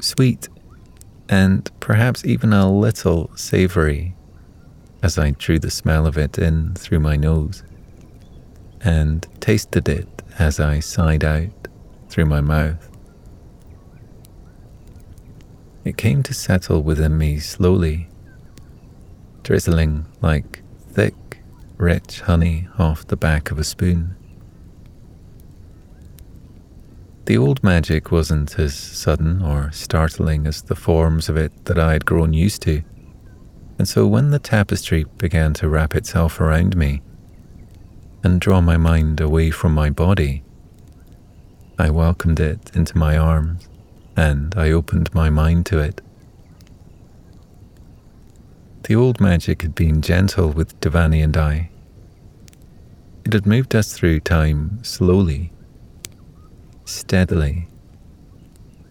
sweet, 0.00 0.48
and 1.28 1.68
perhaps 1.80 2.24
even 2.24 2.52
a 2.52 2.70
little 2.70 3.30
savory 3.36 4.14
as 5.02 5.18
I 5.18 5.30
drew 5.32 5.58
the 5.58 5.70
smell 5.70 6.06
of 6.06 6.16
it 6.18 6.38
in 6.38 6.74
through 6.74 7.00
my 7.00 7.16
nose 7.16 7.64
and 8.82 9.26
tasted 9.40 9.88
it 9.88 10.19
as 10.38 10.60
I 10.60 10.80
sighed 10.80 11.24
out 11.24 11.68
through 12.08 12.26
my 12.26 12.40
mouth. 12.40 12.88
It 15.84 15.96
came 15.96 16.22
to 16.24 16.34
settle 16.34 16.82
within 16.82 17.16
me 17.16 17.38
slowly, 17.38 18.08
drizzling 19.42 20.06
like 20.20 20.62
thick, 20.92 21.40
rich 21.78 22.20
honey 22.20 22.68
off 22.78 23.06
the 23.06 23.16
back 23.16 23.50
of 23.50 23.58
a 23.58 23.64
spoon. 23.64 24.14
The 27.24 27.38
old 27.38 27.62
magic 27.62 28.10
wasn't 28.10 28.58
as 28.58 28.74
sudden 28.74 29.40
or 29.40 29.70
startling 29.72 30.46
as 30.46 30.62
the 30.62 30.74
forms 30.74 31.28
of 31.28 31.36
it 31.36 31.64
that 31.66 31.78
I 31.78 31.92
had 31.92 32.04
grown 32.04 32.32
used 32.32 32.62
to, 32.62 32.82
and 33.78 33.88
so 33.88 34.06
when 34.06 34.30
the 34.30 34.38
tapestry 34.38 35.04
began 35.16 35.54
to 35.54 35.68
wrap 35.68 35.94
itself 35.94 36.40
around 36.40 36.76
me 36.76 37.02
and 38.22 38.40
draw 38.40 38.60
my 38.60 38.76
mind 38.76 39.20
away 39.20 39.50
from 39.50 39.74
my 39.74 39.90
body, 39.90 40.42
I 41.78 41.90
welcomed 41.90 42.40
it 42.40 42.70
into 42.74 42.98
my 42.98 43.16
arms 43.16 43.68
and 44.16 44.54
I 44.56 44.70
opened 44.70 45.14
my 45.14 45.30
mind 45.30 45.66
to 45.66 45.78
it. 45.78 46.02
The 48.82 48.94
old 48.96 49.20
magic 49.20 49.62
had 49.62 49.74
been 49.74 50.02
gentle 50.02 50.50
with 50.50 50.78
Dhvani 50.80 51.22
and 51.24 51.36
I. 51.36 51.70
It 53.24 53.32
had 53.32 53.46
moved 53.46 53.74
us 53.74 53.94
through 53.94 54.20
time 54.20 54.82
slowly, 54.82 55.52
steadily, 56.84 57.68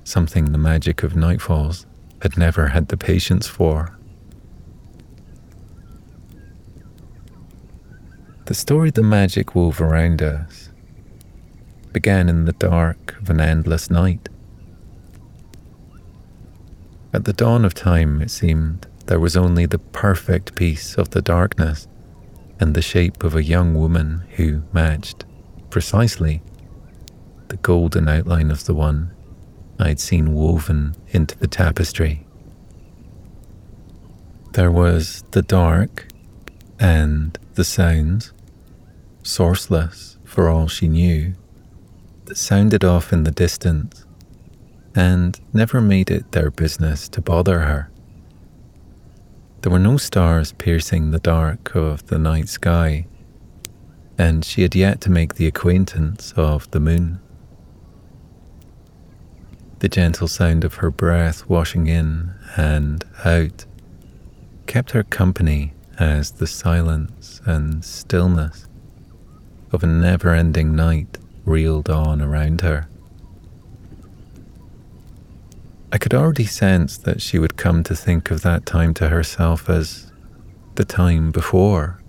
something 0.03 0.45
the 0.45 0.57
magic 0.57 1.03
of 1.03 1.13
Nightfalls 1.13 1.85
had 2.21 2.37
never 2.37 2.69
had 2.69 2.87
the 2.87 2.97
patience 2.97 3.47
for. 3.47 3.98
The 8.49 8.55
story 8.55 8.89
the 8.89 9.03
magic 9.03 9.53
wove 9.53 9.79
around 9.79 10.23
us 10.23 10.69
began 11.93 12.27
in 12.27 12.45
the 12.45 12.53
dark 12.53 13.15
of 13.21 13.29
an 13.29 13.39
endless 13.39 13.91
night. 13.91 14.27
At 17.13 17.25
the 17.25 17.31
dawn 17.31 17.63
of 17.63 17.75
time, 17.75 18.23
it 18.23 18.31
seemed, 18.31 18.87
there 19.05 19.19
was 19.19 19.37
only 19.37 19.67
the 19.67 19.77
perfect 19.77 20.55
piece 20.55 20.95
of 20.95 21.11
the 21.11 21.21
darkness 21.21 21.87
and 22.59 22.73
the 22.73 22.81
shape 22.81 23.23
of 23.23 23.35
a 23.35 23.43
young 23.43 23.75
woman 23.75 24.23
who 24.37 24.63
matched, 24.73 25.25
precisely, 25.69 26.41
the 27.49 27.57
golden 27.57 28.07
outline 28.07 28.49
of 28.49 28.65
the 28.65 28.73
one 28.73 29.11
I 29.77 29.89
had 29.89 29.99
seen 29.99 30.33
woven 30.33 30.95
into 31.09 31.37
the 31.37 31.47
tapestry. 31.47 32.25
There 34.53 34.71
was 34.71 35.23
the 35.33 35.43
dark 35.43 36.07
and 36.79 37.37
the 37.53 37.63
sounds, 37.63 38.33
sourceless 39.29 40.17
for 40.23 40.49
all 40.49 40.67
she 40.67 40.87
knew, 40.87 41.35
that 42.25 42.37
sounded 42.37 42.83
off 42.83 43.13
in 43.13 43.23
the 43.23 43.31
distance 43.31 44.05
and 44.95 45.39
never 45.53 45.79
made 45.79 46.09
it 46.09 46.31
their 46.31 46.49
business 46.49 47.07
to 47.07 47.21
bother 47.21 47.59
her. 47.59 47.91
There 49.61 49.71
were 49.71 49.79
no 49.79 49.97
stars 49.97 50.53
piercing 50.53 51.11
the 51.11 51.19
dark 51.19 51.75
of 51.75 52.07
the 52.07 52.17
night 52.17 52.49
sky, 52.49 53.05
and 54.17 54.43
she 54.43 54.63
had 54.63 54.75
yet 54.75 54.99
to 55.01 55.11
make 55.11 55.35
the 55.35 55.47
acquaintance 55.47 56.33
of 56.35 56.69
the 56.71 56.79
moon. 56.79 57.19
The 59.79 59.89
gentle 59.89 60.27
sound 60.27 60.63
of 60.63 60.75
her 60.75 60.89
breath 60.89 61.47
washing 61.47 61.87
in 61.87 62.33
and 62.57 63.05
out 63.23 63.65
kept 64.65 64.91
her 64.91 65.03
company 65.03 65.73
as 65.99 66.31
the 66.31 66.47
silence 66.47 67.41
and 67.45 67.83
stillness 67.83 68.68
of 69.71 69.83
a 69.83 69.87
never 69.87 70.33
ending 70.33 70.75
night 70.75 71.17
reeled 71.45 71.89
on 71.89 72.21
around 72.21 72.61
her. 72.61 72.87
I 75.91 75.97
could 75.97 76.13
already 76.13 76.45
sense 76.45 76.97
that 76.97 77.21
she 77.21 77.39
would 77.39 77.57
come 77.57 77.83
to 77.83 77.95
think 77.95 78.29
of 78.29 78.41
that 78.41 78.65
time 78.65 78.93
to 78.95 79.09
herself 79.09 79.69
as 79.69 80.11
the 80.75 80.85
time 80.85 81.31
before. 81.31 81.99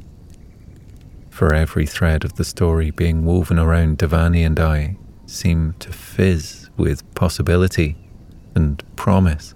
For 1.31 1.55
every 1.55 1.87
thread 1.87 2.25
of 2.25 2.35
the 2.35 2.45
story 2.45 2.91
being 2.91 3.25
woven 3.25 3.59
around 3.59 3.99
Dhvani 3.99 4.45
and 4.45 4.61
I 4.61 4.97
seemed 5.25 5.81
to 5.81 5.93
fizz 5.93 6.69
with 6.77 7.15
possibility 7.15 7.97
and 8.55 8.83
promise 8.97 9.55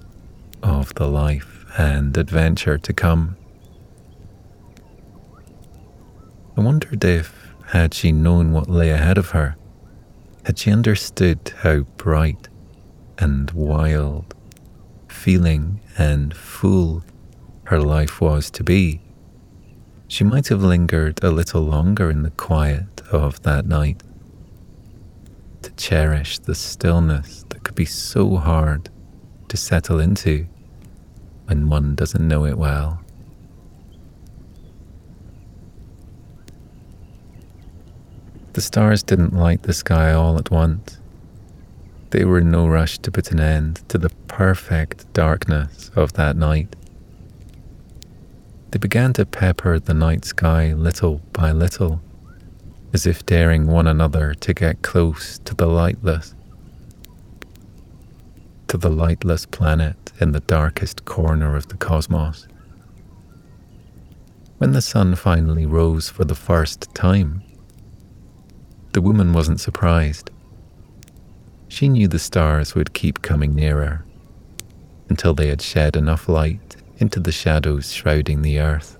of 0.62 0.94
the 0.94 1.08
life 1.08 1.66
and 1.76 2.16
adventure 2.16 2.78
to 2.78 2.92
come. 2.92 3.36
I 6.56 6.60
wondered 6.60 7.04
if, 7.04 7.43
had 7.74 7.92
she 7.92 8.12
known 8.12 8.52
what 8.52 8.70
lay 8.70 8.90
ahead 8.90 9.18
of 9.18 9.30
her, 9.30 9.56
had 10.44 10.56
she 10.56 10.70
understood 10.70 11.52
how 11.58 11.80
bright 11.96 12.48
and 13.18 13.50
wild, 13.50 14.32
feeling 15.08 15.80
and 15.98 16.37
full 16.37 17.02
her 17.64 17.80
life 17.80 18.20
was 18.20 18.48
to 18.48 18.62
be, 18.62 19.00
she 20.06 20.22
might 20.22 20.46
have 20.46 20.62
lingered 20.62 21.18
a 21.24 21.32
little 21.32 21.62
longer 21.62 22.10
in 22.10 22.22
the 22.22 22.30
quiet 22.30 23.00
of 23.10 23.42
that 23.42 23.66
night 23.66 24.04
to 25.62 25.72
cherish 25.72 26.38
the 26.38 26.54
stillness 26.54 27.44
that 27.48 27.64
could 27.64 27.74
be 27.74 27.84
so 27.84 28.37
hard 28.37 28.88
to 29.48 29.56
settle 29.56 29.98
into 29.98 30.46
when 31.46 31.68
one 31.68 31.96
doesn't 31.96 32.28
know 32.28 32.44
it 32.44 32.56
well. 32.56 33.03
The 38.54 38.60
stars 38.60 39.02
didn't 39.02 39.34
light 39.34 39.64
the 39.64 39.72
sky 39.72 40.12
all 40.12 40.38
at 40.38 40.48
once. 40.48 41.00
They 42.10 42.24
were 42.24 42.38
in 42.38 42.52
no 42.52 42.68
rush 42.68 42.98
to 42.98 43.10
put 43.10 43.32
an 43.32 43.40
end 43.40 43.82
to 43.88 43.98
the 43.98 44.10
perfect 44.28 45.12
darkness 45.12 45.90
of 45.96 46.12
that 46.12 46.36
night. 46.36 46.76
They 48.70 48.78
began 48.78 49.12
to 49.14 49.26
pepper 49.26 49.80
the 49.80 49.92
night 49.92 50.24
sky 50.24 50.72
little 50.72 51.20
by 51.32 51.50
little, 51.50 52.00
as 52.92 53.06
if 53.06 53.26
daring 53.26 53.66
one 53.66 53.88
another 53.88 54.34
to 54.34 54.54
get 54.54 54.82
close 54.82 55.40
to 55.40 55.54
the 55.56 55.66
lightless, 55.66 56.36
to 58.68 58.78
the 58.78 58.88
lightless 58.88 59.46
planet 59.46 60.12
in 60.20 60.30
the 60.30 60.38
darkest 60.38 61.04
corner 61.04 61.56
of 61.56 61.66
the 61.70 61.76
cosmos. 61.76 62.46
When 64.58 64.70
the 64.70 64.82
sun 64.82 65.16
finally 65.16 65.66
rose 65.66 66.08
for 66.08 66.24
the 66.24 66.36
first 66.36 66.94
time, 66.94 67.42
the 68.94 69.02
woman 69.02 69.33
wasn't 69.33 69.61
surprised. 69.61 70.30
She 71.66 71.88
knew 71.88 72.07
the 72.07 72.20
stars 72.20 72.76
would 72.76 72.94
keep 72.94 73.22
coming 73.22 73.52
nearer 73.52 74.04
until 75.09 75.35
they 75.35 75.48
had 75.48 75.61
shed 75.61 75.96
enough 75.96 76.28
light 76.28 76.76
into 76.98 77.18
the 77.18 77.33
shadows 77.33 77.92
shrouding 77.92 78.42
the 78.42 78.61
earth 78.61 78.96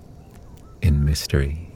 in 0.81 1.05
mystery. 1.05 1.73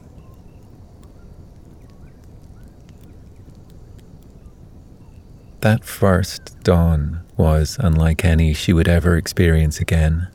That 5.60 5.84
first 5.84 6.62
dawn 6.62 7.22
was 7.38 7.78
unlike 7.80 8.24
any 8.24 8.52
she 8.52 8.74
would 8.74 8.88
ever 8.88 9.16
experience 9.16 9.80
again. 9.80 10.28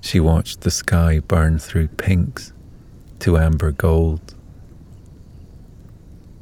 She 0.00 0.18
watched 0.18 0.62
the 0.62 0.70
sky 0.70 1.20
burn 1.20 1.58
through 1.58 1.88
pinks 1.88 2.54
to 3.18 3.36
amber 3.36 3.70
gold 3.70 4.34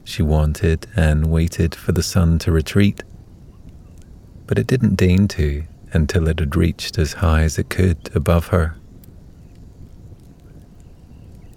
she 0.09 0.23
wanted 0.23 0.87
and 0.97 1.31
waited 1.31 1.75
for 1.75 1.93
the 1.93 2.03
sun 2.03 2.39
to 2.39 2.51
retreat, 2.51 3.03
but 4.47 4.59
it 4.59 4.67
didn't 4.67 4.97
deign 4.97 5.29
to 5.29 5.65
until 5.93 6.29
it 6.29 6.39
had 6.39 6.57
reached 6.57 6.97
as 6.99 7.15
high 7.15 7.43
as 7.43 7.59
it 7.59 7.69
could 7.69 8.11
above 8.15 8.49
her. 8.49 8.75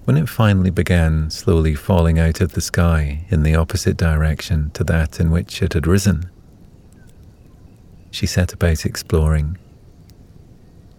When 0.03 0.17
it 0.17 0.27
finally 0.27 0.69
began 0.69 1.29
slowly 1.29 1.75
falling 1.75 2.19
out 2.19 2.41
of 2.41 2.51
the 2.51 2.61
sky 2.61 3.25
in 3.29 3.43
the 3.43 3.55
opposite 3.55 3.95
direction 3.95 4.71
to 4.71 4.83
that 4.83 5.19
in 5.19 5.31
which 5.31 5.61
it 5.61 5.71
had 5.71 5.87
risen, 5.87 6.29
she 8.09 8.25
set 8.25 8.51
about 8.51 8.85
exploring, 8.85 9.57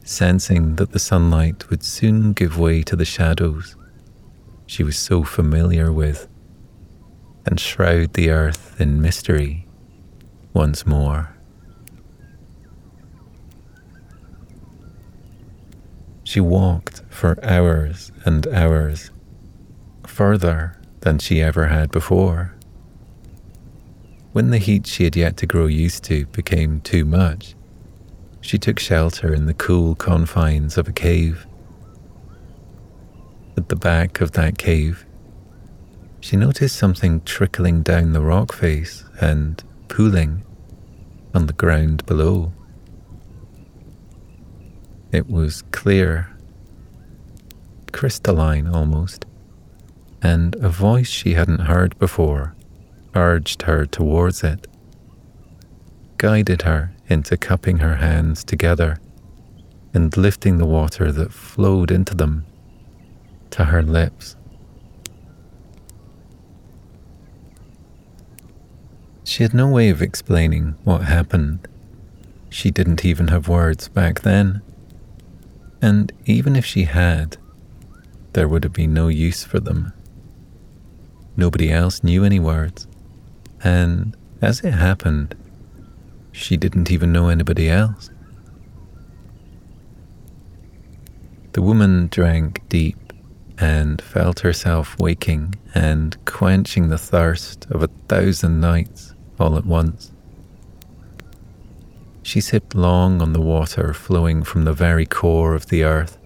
sensing 0.04 0.76
that 0.76 0.92
the 0.92 0.98
sunlight 0.98 1.68
would 1.68 1.84
soon 1.84 2.32
give 2.32 2.58
way 2.58 2.82
to 2.82 2.96
the 2.96 3.04
shadows 3.04 3.76
she 4.66 4.82
was 4.82 4.96
so 4.96 5.22
familiar 5.22 5.92
with 5.92 6.28
and 7.46 7.58
shroud 7.58 8.12
the 8.12 8.30
earth 8.30 8.80
in 8.80 9.00
mystery 9.00 9.66
once 10.52 10.86
more. 10.86 11.34
She 16.24 16.40
walked 16.40 17.02
for 17.10 17.38
hours 17.44 18.10
and 18.24 18.46
hours, 18.48 19.10
further 20.06 20.78
than 21.00 21.18
she 21.18 21.42
ever 21.42 21.66
had 21.66 21.90
before. 21.90 22.54
When 24.32 24.50
the 24.50 24.58
heat 24.58 24.86
she 24.86 25.04
had 25.04 25.14
yet 25.14 25.36
to 25.38 25.46
grow 25.46 25.66
used 25.66 26.04
to 26.04 26.26
became 26.26 26.80
too 26.80 27.04
much, 27.04 27.54
she 28.40 28.56
took 28.56 28.78
shelter 28.78 29.34
in 29.34 29.46
the 29.46 29.54
cool 29.54 29.94
confines 29.94 30.78
of 30.78 30.88
a 30.88 30.92
cave. 30.92 31.46
At 33.56 33.68
the 33.68 33.76
back 33.76 34.20
of 34.20 34.32
that 34.32 34.56
cave, 34.56 35.04
she 36.22 36.36
noticed 36.36 36.76
something 36.76 37.20
trickling 37.22 37.82
down 37.82 38.12
the 38.12 38.20
rock 38.20 38.52
face 38.52 39.04
and 39.20 39.62
pooling 39.88 40.44
on 41.34 41.46
the 41.46 41.52
ground 41.52 42.06
below. 42.06 42.52
It 45.10 45.28
was 45.28 45.62
clear, 45.72 46.30
crystalline 47.90 48.68
almost, 48.68 49.26
and 50.22 50.54
a 50.56 50.68
voice 50.68 51.08
she 51.08 51.34
hadn't 51.34 51.62
heard 51.62 51.98
before 51.98 52.54
urged 53.16 53.62
her 53.62 53.84
towards 53.84 54.44
it, 54.44 54.68
guided 56.18 56.62
her 56.62 56.92
into 57.08 57.36
cupping 57.36 57.78
her 57.78 57.96
hands 57.96 58.44
together 58.44 58.98
and 59.92 60.16
lifting 60.16 60.58
the 60.58 60.66
water 60.66 61.10
that 61.10 61.32
flowed 61.32 61.90
into 61.90 62.14
them 62.14 62.46
to 63.50 63.64
her 63.64 63.82
lips. 63.82 64.36
She 69.24 69.42
had 69.42 69.54
no 69.54 69.68
way 69.68 69.88
of 69.88 70.02
explaining 70.02 70.74
what 70.84 71.02
happened. 71.02 71.68
She 72.50 72.70
didn't 72.70 73.04
even 73.04 73.28
have 73.28 73.48
words 73.48 73.88
back 73.88 74.20
then. 74.20 74.62
And 75.80 76.12
even 76.26 76.56
if 76.56 76.66
she 76.66 76.84
had, 76.84 77.36
there 78.32 78.48
would 78.48 78.64
have 78.64 78.72
been 78.72 78.92
no 78.92 79.08
use 79.08 79.44
for 79.44 79.60
them. 79.60 79.92
Nobody 81.36 81.70
else 81.70 82.02
knew 82.02 82.24
any 82.24 82.40
words. 82.40 82.86
And 83.62 84.16
as 84.40 84.60
it 84.60 84.72
happened, 84.72 85.34
she 86.32 86.56
didn't 86.56 86.90
even 86.90 87.12
know 87.12 87.28
anybody 87.28 87.70
else. 87.70 88.10
The 91.52 91.62
woman 91.62 92.08
drank 92.08 92.62
deep 92.68 93.12
and 93.58 94.00
felt 94.00 94.40
herself 94.40 94.98
waking 94.98 95.54
and 95.74 96.16
quenching 96.24 96.88
the 96.88 96.98
thirst 96.98 97.66
of 97.70 97.82
a 97.82 97.88
thousand 98.08 98.60
nights 98.60 99.11
all 99.42 99.58
at 99.58 99.66
once. 99.66 100.12
She 102.22 102.40
sipped 102.40 102.74
long 102.74 103.20
on 103.20 103.32
the 103.32 103.40
water 103.40 103.92
flowing 103.92 104.44
from 104.44 104.64
the 104.64 104.72
very 104.72 105.04
core 105.04 105.54
of 105.54 105.66
the 105.66 105.82
earth 105.82 106.16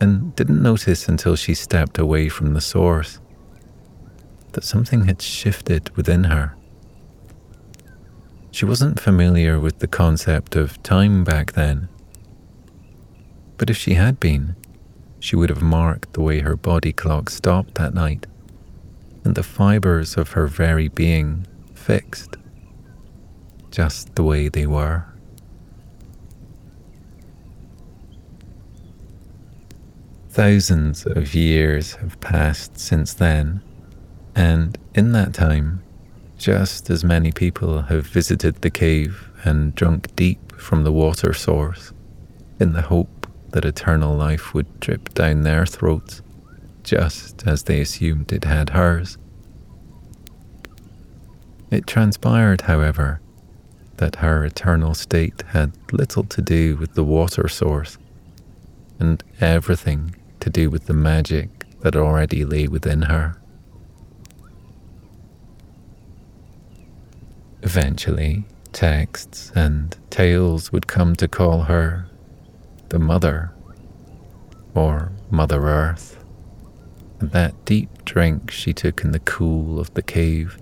and 0.00 0.36
didn't 0.36 0.62
notice 0.62 1.08
until 1.08 1.34
she 1.36 1.54
stepped 1.54 1.98
away 1.98 2.28
from 2.28 2.52
the 2.52 2.60
source 2.60 3.18
that 4.52 4.64
something 4.64 5.06
had 5.06 5.22
shifted 5.22 5.90
within 5.96 6.24
her. 6.24 6.54
She 8.50 8.66
wasn't 8.66 9.00
familiar 9.00 9.58
with 9.58 9.78
the 9.78 9.86
concept 9.88 10.56
of 10.56 10.82
time 10.82 11.24
back 11.24 11.52
then, 11.52 11.88
but 13.56 13.70
if 13.70 13.76
she 13.76 13.94
had 13.94 14.20
been, 14.20 14.54
she 15.18 15.36
would 15.36 15.48
have 15.48 15.62
marked 15.62 16.12
the 16.12 16.20
way 16.20 16.40
her 16.40 16.56
body 16.56 16.92
clock 16.92 17.30
stopped 17.30 17.74
that 17.76 17.94
night 17.94 18.26
and 19.24 19.34
the 19.34 19.42
fibers 19.42 20.16
of 20.16 20.32
her 20.32 20.46
very 20.46 20.88
being 20.88 21.46
fixed 21.86 22.36
just 23.70 24.14
the 24.16 24.24
way 24.24 24.48
they 24.48 24.66
were. 24.66 25.04
Thousands 30.30 31.06
of 31.06 31.34
years 31.34 31.94
have 31.96 32.18
passed 32.20 32.78
since 32.78 33.14
then, 33.14 33.62
and 34.34 34.76
in 34.94 35.12
that 35.12 35.32
time, 35.32 35.82
just 36.36 36.90
as 36.90 37.04
many 37.04 37.30
people 37.30 37.82
have 37.82 38.06
visited 38.06 38.56
the 38.56 38.70
cave 38.70 39.30
and 39.44 39.74
drunk 39.74 40.14
deep 40.16 40.52
from 40.56 40.82
the 40.82 40.92
water 40.92 41.32
source 41.32 41.92
in 42.58 42.72
the 42.72 42.82
hope 42.82 43.28
that 43.50 43.64
eternal 43.64 44.16
life 44.16 44.54
would 44.54 44.80
drip 44.80 45.14
down 45.14 45.42
their 45.42 45.64
throats, 45.64 46.20
just 46.82 47.46
as 47.46 47.62
they 47.62 47.80
assumed 47.80 48.32
it 48.32 48.44
had 48.44 48.70
hers. 48.70 49.18
It 51.70 51.86
transpired, 51.86 52.62
however, 52.62 53.20
that 53.96 54.16
her 54.16 54.44
eternal 54.44 54.94
state 54.94 55.42
had 55.48 55.72
little 55.92 56.24
to 56.24 56.42
do 56.42 56.76
with 56.76 56.94
the 56.94 57.04
water 57.04 57.48
source, 57.48 57.98
and 59.00 59.22
everything 59.40 60.14
to 60.40 60.50
do 60.50 60.70
with 60.70 60.86
the 60.86 60.94
magic 60.94 61.64
that 61.80 61.96
already 61.96 62.44
lay 62.44 62.68
within 62.68 63.02
her. 63.02 63.36
Eventually, 67.62 68.44
texts 68.72 69.50
and 69.54 69.96
tales 70.08 70.70
would 70.70 70.86
come 70.86 71.16
to 71.16 71.26
call 71.26 71.62
her 71.62 72.06
the 72.90 72.98
Mother 72.98 73.50
or 74.74 75.10
Mother 75.30 75.66
Earth, 75.66 76.22
and 77.18 77.32
that 77.32 77.64
deep 77.64 78.04
drink 78.04 78.52
she 78.52 78.72
took 78.72 79.02
in 79.02 79.10
the 79.10 79.18
cool 79.18 79.80
of 79.80 79.92
the 79.94 80.02
cave 80.02 80.58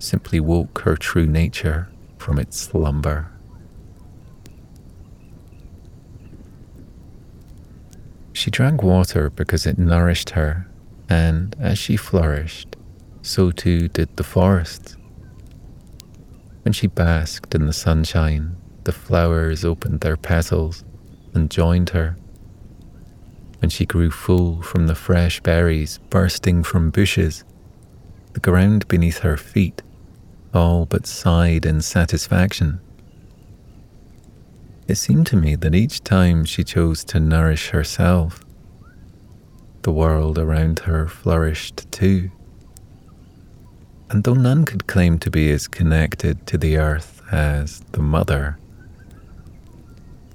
simply 0.00 0.40
woke 0.40 0.80
her 0.80 0.96
true 0.96 1.26
nature 1.26 1.88
from 2.18 2.38
its 2.38 2.58
slumber. 2.58 3.30
She 8.32 8.50
drank 8.50 8.82
water 8.82 9.28
because 9.28 9.66
it 9.66 9.78
nourished 9.78 10.30
her, 10.30 10.66
and 11.08 11.54
as 11.60 11.78
she 11.78 11.96
flourished, 11.96 12.74
so 13.20 13.50
too 13.50 13.88
did 13.88 14.16
the 14.16 14.24
forest. 14.24 14.96
When 16.62 16.72
she 16.72 16.86
basked 16.86 17.54
in 17.54 17.66
the 17.66 17.72
sunshine, 17.72 18.56
the 18.84 18.92
flowers 18.92 19.64
opened 19.64 20.00
their 20.00 20.16
petals 20.16 20.84
and 21.34 21.50
joined 21.50 21.90
her. 21.90 22.16
When 23.58 23.68
she 23.68 23.84
grew 23.84 24.10
full 24.10 24.62
from 24.62 24.86
the 24.86 24.94
fresh 24.94 25.40
berries 25.40 25.98
bursting 26.08 26.62
from 26.62 26.90
bushes, 26.90 27.44
the 28.32 28.40
ground 28.40 28.88
beneath 28.88 29.18
her 29.18 29.36
feet 29.36 29.82
all 30.54 30.86
but 30.86 31.06
sighed 31.06 31.64
in 31.64 31.80
satisfaction. 31.80 32.80
It 34.88 34.96
seemed 34.96 35.26
to 35.28 35.36
me 35.36 35.54
that 35.54 35.74
each 35.74 36.02
time 36.02 36.44
she 36.44 36.64
chose 36.64 37.04
to 37.04 37.20
nourish 37.20 37.68
herself, 37.68 38.44
the 39.82 39.92
world 39.92 40.38
around 40.38 40.80
her 40.80 41.06
flourished 41.06 41.90
too. 41.92 42.30
And 44.10 44.24
though 44.24 44.34
none 44.34 44.64
could 44.64 44.88
claim 44.88 45.18
to 45.20 45.30
be 45.30 45.50
as 45.52 45.68
connected 45.68 46.46
to 46.48 46.58
the 46.58 46.76
earth 46.76 47.22
as 47.30 47.80
the 47.92 48.02
mother, 48.02 48.58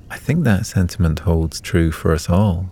I 0.10 0.18
think 0.18 0.46
that 0.46 0.66
sentiment 0.66 1.20
holds 1.20 1.60
true 1.60 1.92
for 1.92 2.14
us 2.14 2.30
all. 2.30 2.70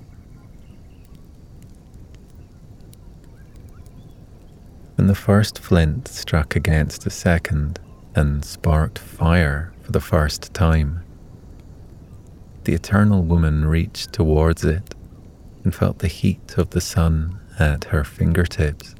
When 4.96 5.08
the 5.08 5.16
first 5.16 5.58
flint 5.58 6.08
struck 6.08 6.56
against 6.56 7.04
the 7.04 7.10
second 7.10 7.80
and 8.16 8.46
sparked 8.46 9.00
fire 9.00 9.74
for 9.82 9.92
the 9.92 10.00
first 10.00 10.54
time, 10.54 11.04
the 12.66 12.74
eternal 12.74 13.24
woman 13.24 13.66
reached 13.66 14.14
towards 14.14 14.64
it 14.64 14.94
and 15.64 15.74
felt 15.74 16.00
the 16.00 16.08
heat 16.08 16.58
of 16.58 16.70
the 16.70 16.82
sun 16.82 17.40
at 17.58 17.86
her 17.86 18.04
fingertips. 18.04 18.94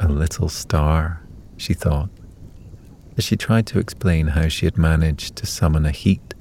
A 0.00 0.08
little 0.08 0.48
star, 0.48 1.22
she 1.58 1.74
thought, 1.74 2.08
as 3.18 3.24
she 3.24 3.36
tried 3.36 3.66
to 3.66 3.78
explain 3.78 4.28
how 4.28 4.48
she 4.48 4.64
had 4.64 4.78
managed 4.78 5.36
to 5.36 5.46
summon 5.46 5.84
a 5.84 5.90
heat 5.90 6.34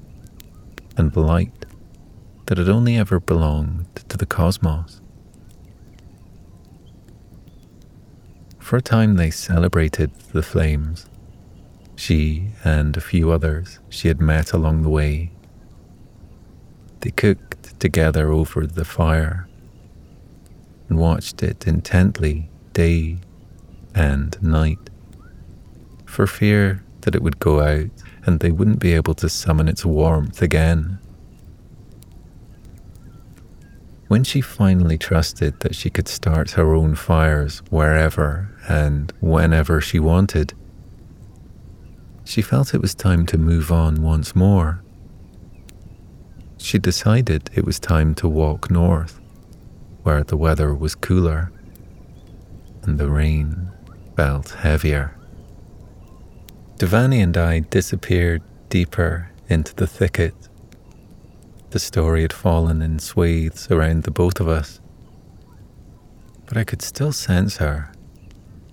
and 0.96 1.16
light 1.16 1.66
that 2.46 2.58
had 2.58 2.70
only 2.70 2.96
ever 2.96 3.20
belonged 3.20 3.88
to 4.08 4.16
the 4.16 4.26
cosmos. 4.26 5.01
For 8.62 8.78
a 8.78 8.82
time, 8.82 9.16
they 9.16 9.32
celebrated 9.32 10.12
the 10.32 10.42
flames. 10.42 11.06
She 11.98 12.52
and 12.64 12.96
a 12.96 13.02
few 13.02 13.32
others 13.32 13.80
she 13.90 14.08
had 14.08 14.22
met 14.22 14.54
along 14.54 14.84
the 14.84 14.90
way. 14.90 15.32
They 17.02 17.12
cooked 17.12 17.78
together 17.82 18.32
over 18.32 18.66
the 18.66 18.86
fire 18.86 19.50
and 20.88 20.98
watched 20.98 21.44
it 21.44 21.68
intently 21.68 22.50
day 22.72 23.18
and 23.94 24.42
night 24.42 24.90
for 26.06 26.26
fear 26.26 26.84
that 27.02 27.16
it 27.16 27.22
would 27.22 27.40
go 27.40 27.60
out 27.60 27.90
and 28.26 28.40
they 28.40 28.52
wouldn't 28.52 28.80
be 28.80 28.94
able 28.94 29.16
to 29.16 29.28
summon 29.28 29.68
its 29.68 29.84
warmth 29.84 30.42
again. 30.42 31.00
When 34.12 34.26
she 34.26 34.42
finally 34.42 34.98
trusted 34.98 35.62
that 35.62 35.74
she 35.74 35.90
could 35.90 36.10
start 36.10 36.52
her 36.52 36.76
own 36.76 36.96
fires 36.96 37.60
wherever 37.70 38.50
and 38.68 39.10
whenever 39.22 39.80
she 39.80 40.00
wanted, 40.00 40.54
she 42.26 42.42
felt 42.42 42.74
it 42.74 42.82
was 42.82 42.94
time 42.94 43.26
to 43.28 43.38
move 43.38 43.72
on 43.72 44.04
once 44.04 44.36
more. 44.36 44.84
She 46.58 46.78
decided 46.78 47.52
it 47.54 47.64
was 47.64 47.80
time 47.80 48.14
to 48.16 48.28
walk 48.28 48.70
north, 48.70 49.22
where 50.04 50.26
the 50.26 50.36
weather 50.36 50.76
was 50.76 50.94
cooler 50.94 51.50
and 52.84 52.98
the 52.98 53.10
rain 53.10 53.72
felt 54.18 54.50
heavier. 54.50 55.16
Dhvani 56.80 57.24
and 57.24 57.38
I 57.38 57.60
disappeared 57.60 58.44
deeper 58.68 59.32
into 59.48 59.74
the 59.74 59.88
thicket. 59.88 60.36
The 61.72 61.80
story 61.80 62.24
had 62.24 62.34
fallen 62.34 62.82
in 62.82 63.00
swathes 63.00 63.72
around 63.72 64.04
the 64.04 64.12
both 64.12 64.42
of 64.42 64.50
us, 64.50 64.82
but 66.46 66.58
I 66.58 66.66
could 66.66 66.82
still 66.82 67.14
sense 67.14 67.58
her 67.58 67.94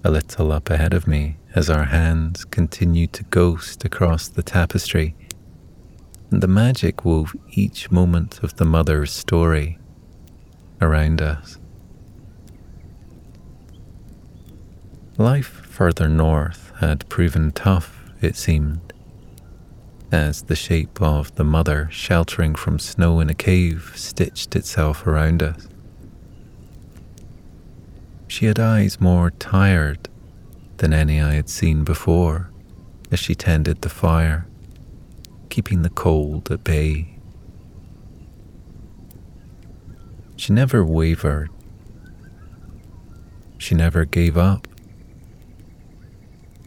a 0.02 0.10
little 0.10 0.50
up 0.50 0.68
ahead 0.68 0.92
of 0.92 1.06
me 1.06 1.36
as 1.54 1.70
our 1.70 1.84
hands 1.84 2.44
continued 2.44 3.12
to 3.12 3.22
ghost 3.22 3.84
across 3.84 4.26
the 4.26 4.42
tapestry, 4.42 5.14
and 6.32 6.42
the 6.42 6.48
magic 6.48 7.04
wove 7.04 7.36
each 7.52 7.88
moment 7.92 8.42
of 8.42 8.56
the 8.56 8.64
mother's 8.64 9.12
story 9.12 9.78
around 10.80 11.22
us. 11.22 11.56
Life 15.16 15.46
further 15.46 16.08
north 16.08 16.72
had 16.80 17.08
proven 17.08 17.52
tough, 17.52 18.10
it 18.20 18.34
seemed, 18.34 18.87
as 20.10 20.42
the 20.42 20.56
shape 20.56 21.00
of 21.02 21.34
the 21.34 21.44
mother 21.44 21.88
sheltering 21.90 22.54
from 22.54 22.78
snow 22.78 23.20
in 23.20 23.28
a 23.28 23.34
cave 23.34 23.92
stitched 23.94 24.56
itself 24.56 25.06
around 25.06 25.42
us. 25.42 25.68
She 28.26 28.46
had 28.46 28.58
eyes 28.58 29.00
more 29.00 29.30
tired 29.30 30.08
than 30.78 30.92
any 30.92 31.20
I 31.20 31.34
had 31.34 31.48
seen 31.48 31.84
before 31.84 32.50
as 33.10 33.18
she 33.18 33.34
tended 33.34 33.82
the 33.82 33.88
fire, 33.88 34.46
keeping 35.48 35.82
the 35.82 35.90
cold 35.90 36.50
at 36.50 36.62
bay. 36.64 37.08
She 40.36 40.52
never 40.52 40.84
wavered. 40.84 41.50
She 43.56 43.74
never 43.74 44.04
gave 44.04 44.36
up. 44.36 44.68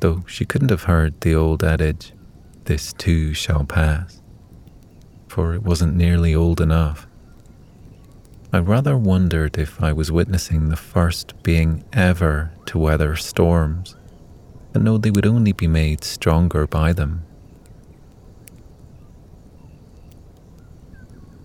Though 0.02 0.24
she 0.28 0.46
couldn't 0.46 0.72
have 0.72 0.84
heard 0.84 1.22
the 1.22 1.36
old 1.36 1.64
adage, 1.64 2.12
this 2.72 2.94
too 2.94 3.34
shall 3.34 3.66
pass, 3.66 4.22
for 5.28 5.54
it 5.54 5.62
wasn't 5.62 5.94
nearly 5.94 6.34
old 6.34 6.62
enough. 6.62 7.06
I 8.54 8.60
rather 8.60 8.98
wondered 8.98 9.58
if 9.58 9.84
I 9.84 9.92
was 9.92 10.10
witnessing 10.10 10.70
the 10.70 10.78
first 10.78 11.44
being 11.44 11.84
ever 11.92 12.54
to 12.68 12.80
weather 12.80 13.18
storms 13.18 13.98
and 14.74 14.86
know 14.86 14.98
they 14.98 15.12
would 15.12 15.26
only 15.26 15.52
be 15.52 15.68
made 15.68 16.06
stronger 16.06 16.66
by 16.66 16.94
them. 16.94 17.26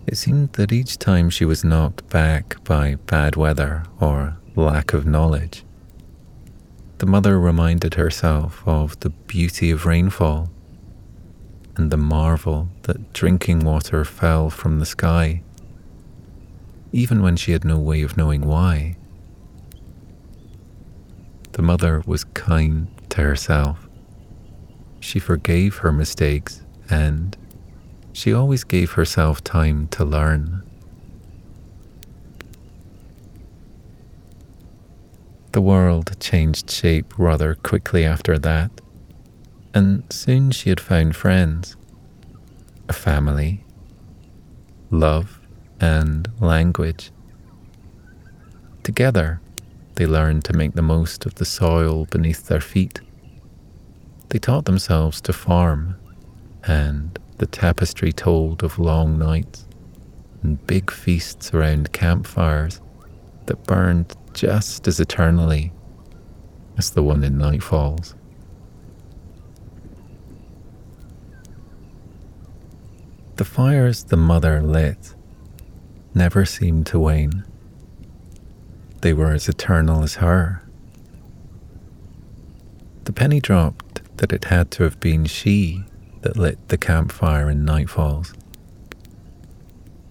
It 0.05 0.15
seemed 0.15 0.53
that 0.53 0.71
each 0.71 0.97
time 0.97 1.29
she 1.29 1.43
was 1.43 1.61
knocked 1.61 2.07
back 2.09 2.63
by 2.63 2.95
bad 3.05 3.35
weather 3.35 3.83
or 3.99 4.37
lack 4.55 4.93
of 4.93 5.05
knowledge, 5.05 5.65
the 6.99 7.05
mother 7.05 7.37
reminded 7.37 7.95
herself 7.95 8.63
of 8.65 8.97
the 9.01 9.09
beauty 9.09 9.71
of 9.71 9.85
rainfall 9.85 10.49
and 11.77 11.91
the 11.91 11.97
marvel 11.97 12.69
that 12.83 13.13
drinking 13.13 13.59
water 13.59 14.03
fell 14.03 14.49
from 14.49 14.79
the 14.79 14.85
sky, 14.85 15.41
even 16.91 17.21
when 17.21 17.35
she 17.35 17.51
had 17.51 17.63
no 17.63 17.77
way 17.77 18.01
of 18.01 18.17
knowing 18.17 18.41
why. 18.41 18.95
The 21.53 21.61
mother 21.61 22.03
was 22.05 22.23
kind 22.23 22.87
to 23.09 23.21
herself. 23.21 23.87
She 24.99 25.19
forgave 25.19 25.77
her 25.77 25.91
mistakes 25.91 26.61
and 26.89 27.37
she 28.13 28.33
always 28.33 28.63
gave 28.63 28.91
herself 28.93 29.43
time 29.43 29.87
to 29.89 30.03
learn. 30.03 30.63
The 35.51 35.61
world 35.61 36.15
changed 36.19 36.69
shape 36.69 37.17
rather 37.17 37.55
quickly 37.55 38.03
after 38.05 38.37
that, 38.39 38.69
and 39.73 40.03
soon 40.11 40.51
she 40.51 40.69
had 40.69 40.79
found 40.79 41.15
friends, 41.15 41.75
a 42.89 42.93
family, 42.93 43.63
love, 44.89 45.41
and 45.79 46.29
language. 46.39 47.11
Together, 48.83 49.41
they 49.95 50.05
learned 50.05 50.43
to 50.45 50.53
make 50.53 50.73
the 50.73 50.81
most 50.81 51.25
of 51.25 51.35
the 51.35 51.45
soil 51.45 52.05
beneath 52.05 52.47
their 52.47 52.61
feet. 52.61 53.01
They 54.29 54.39
taught 54.39 54.65
themselves 54.65 55.21
to 55.21 55.33
farm, 55.33 55.95
and 56.63 57.17
the 57.37 57.47
tapestry 57.47 58.11
told 58.11 58.63
of 58.63 58.79
long 58.79 59.17
nights 59.17 59.65
and 60.43 60.65
big 60.67 60.91
feasts 60.91 61.53
around 61.53 61.91
campfires 61.93 62.81
that 63.47 63.63
burned 63.65 64.15
just 64.33 64.87
as 64.87 64.99
eternally 64.99 65.71
as 66.77 66.91
the 66.91 67.03
one 67.03 67.23
in 67.23 67.37
Night 67.37 67.63
Falls. 67.63 68.15
The 73.37 73.45
fires 73.45 74.03
the 74.03 74.17
mother 74.17 74.61
lit 74.61 75.15
never 76.13 76.45
seemed 76.45 76.85
to 76.87 76.99
wane 76.99 77.43
they 79.01 79.13
were 79.13 79.31
as 79.31 79.47
eternal 79.47 80.03
as 80.03 80.15
her. 80.15 80.63
The 83.03 83.13
penny 83.13 83.39
dropped 83.39 84.01
that 84.17 84.33
it 84.33 84.45
had 84.45 84.71
to 84.71 84.83
have 84.83 84.99
been 84.99 85.25
she 85.25 85.85
that 86.21 86.37
lit 86.37 86.67
the 86.67 86.77
campfire 86.77 87.49
in 87.49 87.65
nightfalls. 87.65 88.33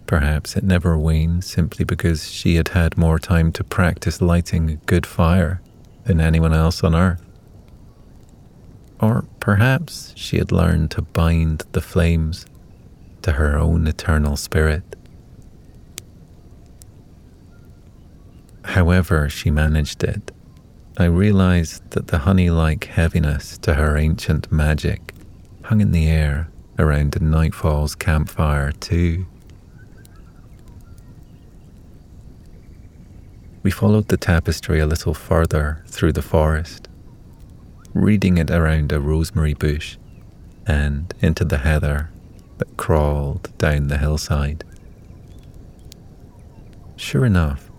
Perhaps 0.06 0.56
it 0.56 0.62
never 0.62 0.96
waned 0.96 1.42
simply 1.42 1.84
because 1.84 2.30
she 2.30 2.54
had 2.54 2.68
had 2.68 2.96
more 2.96 3.18
time 3.18 3.50
to 3.52 3.64
practice 3.64 4.22
lighting 4.22 4.70
a 4.70 4.76
good 4.76 5.04
fire 5.04 5.60
than 6.04 6.20
anyone 6.20 6.52
else 6.52 6.84
on 6.84 6.94
earth. 6.94 7.22
Or 9.00 9.24
perhaps 9.40 10.12
she 10.16 10.38
had 10.38 10.52
learned 10.52 10.92
to 10.92 11.02
bind 11.02 11.64
the 11.72 11.80
flames 11.80 12.46
to 13.26 13.32
her 13.32 13.58
own 13.58 13.88
eternal 13.88 14.36
spirit. 14.36 14.84
However, 18.62 19.28
she 19.28 19.50
managed 19.50 20.04
it. 20.04 20.30
I 20.96 21.06
realized 21.06 21.90
that 21.90 22.06
the 22.06 22.18
honey 22.18 22.50
like 22.50 22.84
heaviness 22.84 23.58
to 23.58 23.74
her 23.74 23.96
ancient 23.96 24.52
magic 24.52 25.12
hung 25.64 25.80
in 25.80 25.90
the 25.90 26.06
air 26.06 26.50
around 26.78 27.10
the 27.10 27.18
Nightfall's 27.18 27.96
campfire, 27.96 28.70
too. 28.70 29.26
We 33.64 33.72
followed 33.72 34.06
the 34.06 34.16
tapestry 34.16 34.78
a 34.78 34.86
little 34.86 35.14
further 35.14 35.82
through 35.88 36.12
the 36.12 36.22
forest, 36.22 36.86
reading 37.92 38.38
it 38.38 38.52
around 38.52 38.92
a 38.92 39.00
rosemary 39.00 39.54
bush 39.54 39.96
and 40.64 41.12
into 41.20 41.44
the 41.44 41.58
heather 41.58 42.10
that 42.58 42.76
crawled 42.76 43.56
down 43.58 43.88
the 43.88 43.98
hillside. 43.98 44.64
Sure 46.96 47.24
enough, 47.26 47.70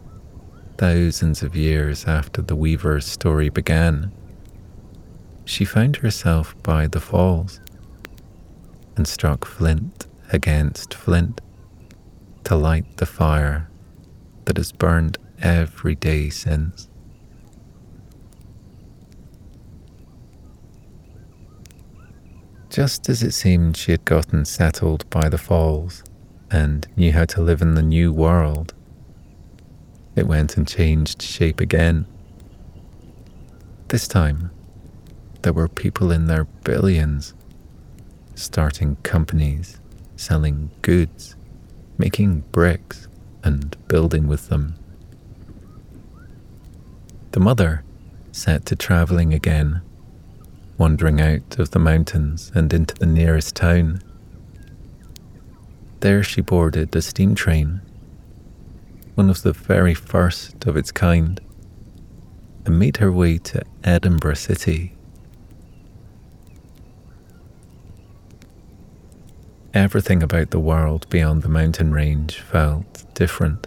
thousands 0.78 1.42
of 1.42 1.56
years 1.56 2.06
after 2.06 2.42
the 2.42 2.56
weaver's 2.56 3.06
story 3.06 3.50
began, 3.50 4.12
she 5.46 5.66
found 5.66 5.98
herself 5.98 6.56
by 6.62 6.88
the 6.88 7.00
falls 7.00 7.60
and 8.96 9.08
struck 9.08 9.46
flint 9.46 10.06
against 10.32 10.94
flint 10.94 11.42
to 12.44 12.56
light 12.56 12.98
the 12.98 13.06
fire 13.06 13.70
that 14.46 14.58
has 14.58 14.72
burned 14.72 15.18
every 15.42 15.96
day 15.96 16.30
since. 16.30 16.90
Just 22.70 23.08
as 23.10 23.24
it 23.24 23.32
seemed 23.32 23.78
she 23.78 23.92
had 23.92 24.06
gotten 24.06 24.46
settled 24.46 25.10
by 25.10 25.30
the 25.30 25.38
falls 25.38 26.04
and 26.52 26.88
knew 26.96 27.12
how 27.12 27.26
to 27.26 27.42
live 27.42 27.62
in 27.62 27.76
the 27.76 27.82
new 27.82 28.12
world, 28.12 28.74
it 30.16 30.28
went 30.28 30.58
and 30.58 30.68
changed 30.68 31.22
shape 31.22 31.60
again. 31.60 32.06
This 33.88 34.08
time, 34.08 34.52
there 35.42 35.54
were 35.54 35.68
people 35.68 36.12
in 36.12 36.28
their 36.28 36.44
billions 36.44 37.34
starting 38.36 38.98
companies, 38.98 39.80
selling 40.16 40.70
goods, 40.82 41.36
making 41.98 42.42
bricks, 42.52 43.08
and 43.44 43.76
building 43.88 44.28
with 44.28 44.50
them. 44.50 44.76
The 47.32 47.40
mother 47.40 47.84
set 48.32 48.66
to 48.68 48.76
travelling 48.76 49.34
again, 49.34 49.82
wandering 50.78 51.22
out 51.22 51.60
of 51.60 51.72
the 51.72 51.80
mountains 51.80 52.52
and 52.54 52.74
into 52.74 52.96
the 52.96 53.06
nearest 53.06 53.56
town. 53.56 54.02
There 56.00 56.24
she 56.24 56.42
boarded 56.42 56.96
a 56.96 57.02
steam 57.02 57.36
train 57.36 57.82
one 59.18 59.32
of 59.32 59.42
the 59.42 59.52
very 59.52 59.96
first 59.96 60.68
of 60.68 60.78
its 60.78 60.92
kind, 60.92 61.42
and 62.66 62.78
made 62.78 62.98
her 62.98 63.12
way 63.12 63.40
to 63.40 63.63
Edinburgh 63.84 64.36
City. 64.36 64.94
Everything 69.74 70.22
about 70.22 70.52
the 70.52 70.60
world 70.60 71.10
beyond 71.10 71.42
the 71.42 71.50
mountain 71.50 71.92
range 71.92 72.40
felt 72.42 73.12
different. 73.16 73.66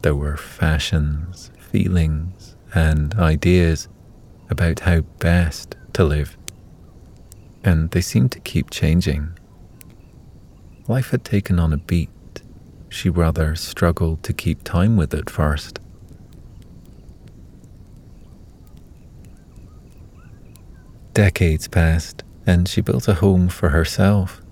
There 0.00 0.14
were 0.14 0.38
fashions, 0.38 1.50
feelings, 1.58 2.56
and 2.74 3.14
ideas 3.16 3.88
about 4.52 4.80
how 4.80 5.00
best 5.18 5.74
to 5.94 6.04
live, 6.04 6.36
and 7.64 7.90
they 7.90 8.00
seemed 8.00 8.30
to 8.30 8.40
keep 8.40 8.70
changing. 8.70 9.36
Life 10.86 11.10
had 11.10 11.24
taken 11.24 11.58
on 11.58 11.72
a 11.72 11.78
beat 11.78 12.10
she 12.92 13.08
rather 13.08 13.56
struggled 13.56 14.22
to 14.22 14.32
keep 14.32 14.62
time 14.64 14.96
with 14.96 15.14
at 15.14 15.30
first. 15.30 15.80
Decades 21.14 21.68
passed, 21.68 22.22
and 22.46 22.68
she 22.68 22.80
built 22.80 23.08
a 23.08 23.14
home 23.14 23.48
for 23.48 23.70
herself. 23.70 24.42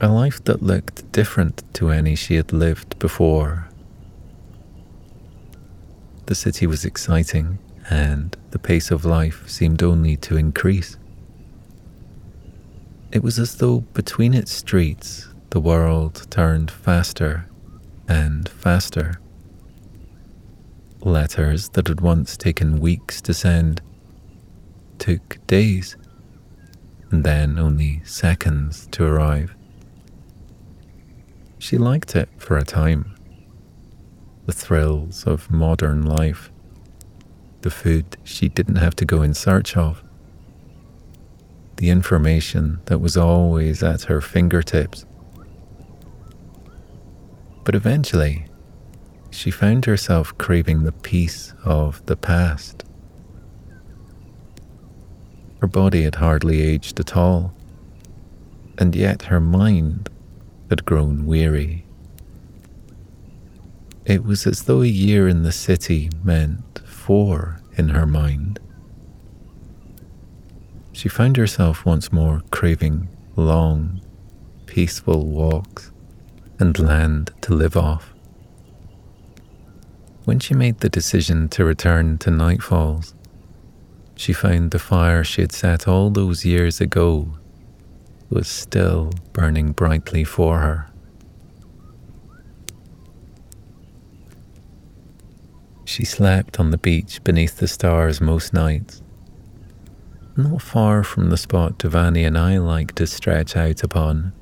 A 0.00 0.08
life 0.08 0.42
that 0.44 0.62
looked 0.62 1.10
different 1.12 1.62
to 1.74 1.90
any 1.90 2.16
she 2.16 2.34
had 2.34 2.52
lived 2.52 2.98
before. 2.98 3.68
The 6.26 6.34
city 6.34 6.66
was 6.66 6.84
exciting, 6.84 7.58
and 7.90 8.36
the 8.50 8.58
pace 8.58 8.90
of 8.90 9.04
life 9.04 9.48
seemed 9.48 9.82
only 9.82 10.16
to 10.18 10.36
increase. 10.36 10.96
It 13.12 13.22
was 13.22 13.38
as 13.38 13.56
though 13.56 13.80
between 13.80 14.34
its 14.34 14.52
streets 14.52 15.28
the 15.50 15.60
world 15.60 16.26
turned 16.30 16.70
faster 16.70 17.46
and 18.08 18.48
faster. 18.48 19.20
Letters 21.00 21.68
that 21.70 21.88
had 21.88 22.00
once 22.00 22.36
taken 22.36 22.80
weeks 22.80 23.20
to 23.20 23.34
send 23.34 23.82
took 24.98 25.38
days, 25.46 25.96
and 27.10 27.24
then 27.24 27.58
only 27.58 28.00
seconds 28.04 28.88
to 28.92 29.04
arrive. 29.04 29.54
She 31.58 31.78
liked 31.78 32.16
it 32.16 32.28
for 32.36 32.56
a 32.56 32.64
time. 32.64 33.14
The 34.46 34.52
thrills 34.52 35.24
of 35.24 35.50
modern 35.50 36.04
life, 36.04 36.50
the 37.64 37.70
food 37.70 38.18
she 38.22 38.46
didn't 38.50 38.76
have 38.76 38.94
to 38.94 39.06
go 39.06 39.22
in 39.22 39.32
search 39.32 39.74
of, 39.74 40.04
the 41.76 41.88
information 41.88 42.78
that 42.84 42.98
was 42.98 43.16
always 43.16 43.82
at 43.82 44.02
her 44.02 44.20
fingertips. 44.20 45.06
But 47.64 47.74
eventually, 47.74 48.46
she 49.30 49.50
found 49.50 49.86
herself 49.86 50.36
craving 50.36 50.82
the 50.82 50.92
peace 50.92 51.54
of 51.64 52.04
the 52.04 52.16
past. 52.16 52.84
Her 55.62 55.66
body 55.66 56.02
had 56.02 56.16
hardly 56.16 56.60
aged 56.60 57.00
at 57.00 57.16
all, 57.16 57.54
and 58.76 58.94
yet 58.94 59.22
her 59.22 59.40
mind 59.40 60.10
had 60.68 60.84
grown 60.84 61.24
weary. 61.24 61.86
It 64.04 64.22
was 64.22 64.46
as 64.46 64.64
though 64.64 64.82
a 64.82 64.86
year 64.86 65.26
in 65.26 65.44
the 65.44 65.52
city 65.52 66.10
meant 66.22 66.63
four 67.04 67.60
in 67.76 67.90
her 67.90 68.06
mind. 68.06 68.58
She 70.92 71.10
found 71.10 71.36
herself 71.36 71.84
once 71.84 72.10
more 72.10 72.40
craving 72.50 73.08
long, 73.36 74.00
peaceful 74.64 75.26
walks 75.26 75.92
and 76.58 76.78
land 76.78 77.30
to 77.42 77.52
live 77.52 77.76
off. 77.76 78.14
When 80.24 80.38
she 80.38 80.54
made 80.54 80.78
the 80.78 80.88
decision 80.88 81.50
to 81.50 81.66
return 81.66 82.16
to 82.18 82.30
Night 82.30 82.62
Falls, 82.62 83.14
she 84.16 84.32
found 84.32 84.70
the 84.70 84.78
fire 84.78 85.22
she 85.24 85.42
had 85.42 85.52
set 85.52 85.86
all 85.86 86.08
those 86.08 86.46
years 86.46 86.80
ago 86.80 87.36
was 88.30 88.48
still 88.48 89.12
burning 89.34 89.72
brightly 89.72 90.24
for 90.24 90.60
her. 90.60 90.86
She 95.84 96.04
slept 96.04 96.58
on 96.58 96.70
the 96.70 96.78
beach 96.78 97.22
beneath 97.24 97.58
the 97.58 97.68
stars 97.68 98.20
most 98.20 98.52
nights, 98.52 99.02
not 100.36 100.62
far 100.62 101.02
from 101.02 101.30
the 101.30 101.36
spot 101.36 101.78
Dhvani 101.78 102.26
and 102.26 102.36
I 102.38 102.58
liked 102.58 102.96
to 102.96 103.06
stretch 103.06 103.56
out 103.56 103.82
upon 103.82 104.32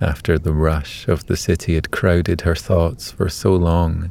after 0.00 0.38
the 0.38 0.52
rush 0.52 1.08
of 1.08 1.26
the 1.26 1.36
city 1.36 1.74
had 1.74 1.90
crowded 1.90 2.42
her 2.42 2.54
thoughts 2.54 3.10
for 3.10 3.28
so 3.28 3.54
long. 3.54 4.10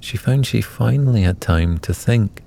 She 0.00 0.16
found 0.16 0.46
she 0.46 0.60
finally 0.60 1.22
had 1.22 1.40
time 1.40 1.78
to 1.78 1.92
think. 1.92 2.42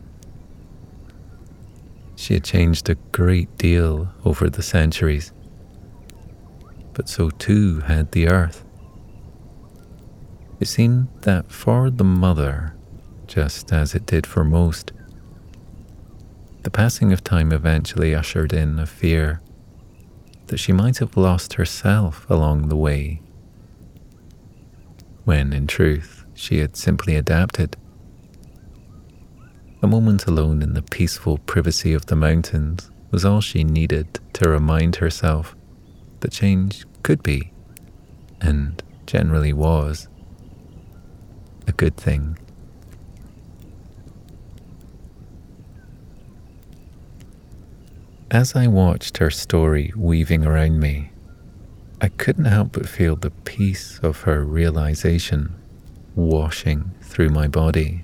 She 2.15 2.35
had 2.35 2.43
changed 2.43 2.89
a 2.89 2.95
great 3.11 3.57
deal 3.57 4.09
over 4.23 4.49
the 4.49 4.61
centuries, 4.61 5.33
but 6.93 7.09
so 7.09 7.29
too 7.29 7.81
had 7.81 8.11
the 8.11 8.27
earth. 8.27 8.63
It 10.61 10.67
seemed 10.67 11.07
that 11.21 11.51
for 11.51 11.89
the 11.89 12.03
mother, 12.03 12.75
just 13.25 13.73
as 13.73 13.95
it 13.95 14.05
did 14.05 14.27
for 14.27 14.43
most, 14.43 14.91
the 16.61 16.69
passing 16.69 17.11
of 17.11 17.23
time 17.23 17.51
eventually 17.51 18.13
ushered 18.13 18.53
in 18.53 18.77
a 18.77 18.85
fear 18.85 19.41
that 20.45 20.59
she 20.59 20.71
might 20.71 20.99
have 20.99 21.17
lost 21.17 21.55
herself 21.55 22.29
along 22.29 22.69
the 22.69 22.75
way, 22.77 23.23
when 25.25 25.51
in 25.51 25.65
truth 25.65 26.25
she 26.35 26.59
had 26.59 26.77
simply 26.77 27.15
adapted. 27.15 27.75
A 29.81 29.87
moment 29.87 30.27
alone 30.27 30.61
in 30.61 30.75
the 30.75 30.83
peaceful 30.83 31.39
privacy 31.39 31.91
of 31.91 32.05
the 32.05 32.15
mountains 32.15 32.91
was 33.09 33.25
all 33.25 33.41
she 33.41 33.63
needed 33.63 34.19
to 34.33 34.47
remind 34.47 34.97
herself 34.97 35.55
that 36.19 36.31
change 36.31 36.85
could 37.01 37.23
be, 37.23 37.51
and 38.39 38.83
generally 39.07 39.53
was, 39.53 40.07
a 41.67 41.71
good 41.71 41.97
thing. 41.97 42.37
As 48.29 48.55
I 48.55 48.67
watched 48.67 49.17
her 49.17 49.29
story 49.29 49.91
weaving 49.95 50.45
around 50.45 50.79
me, 50.79 51.11
I 51.99 52.07
couldn't 52.07 52.45
help 52.45 52.71
but 52.71 52.87
feel 52.87 53.15
the 53.15 53.31
peace 53.31 53.99
of 54.01 54.21
her 54.21 54.43
realization 54.43 55.53
washing 56.15 56.91
through 57.01 57.29
my 57.29 57.47
body. 57.47 58.03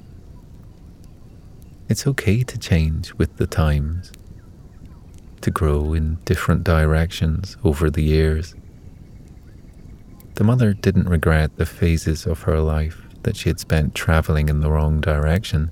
It's 1.88 2.06
okay 2.06 2.44
to 2.44 2.58
change 2.58 3.14
with 3.14 3.38
the 3.38 3.48
times, 3.48 4.12
to 5.42 5.50
grow 5.50 5.94
in 5.94 6.16
different 6.26 6.66
directions 6.66 7.56
over 7.64 7.90
the 7.90 8.04
years. 8.04 8.54
The 10.36 10.44
mother 10.44 10.74
didn't 10.74 11.08
regret 11.08 11.56
the 11.56 11.66
phases 11.66 12.26
of 12.26 12.42
her 12.44 12.60
life 12.60 13.07
that 13.28 13.36
she 13.36 13.50
had 13.50 13.60
spent 13.60 13.94
traveling 13.94 14.48
in 14.48 14.62
the 14.62 14.72
wrong 14.72 15.02
direction 15.02 15.70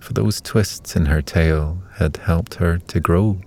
for 0.00 0.14
those 0.14 0.40
twists 0.40 0.96
in 0.96 1.04
her 1.06 1.20
tale 1.20 1.82
had 1.96 2.16
helped 2.16 2.54
her 2.54 2.78
to 2.78 3.00
grow. 3.00 3.38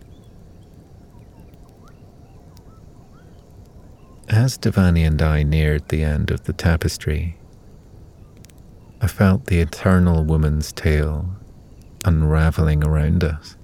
As 4.29 4.55
Dhvani 4.59 5.05
and 5.05 5.19
I 5.19 5.41
neared 5.41 5.89
the 5.89 6.03
end 6.03 6.29
of 6.29 6.43
the 6.43 6.53
tapestry, 6.53 7.37
I 9.01 9.07
felt 9.07 9.45
the 9.45 9.59
eternal 9.59 10.23
woman's 10.23 10.71
tale 10.71 11.35
unraveling 12.05 12.83
around 12.83 13.23
us. 13.23 13.57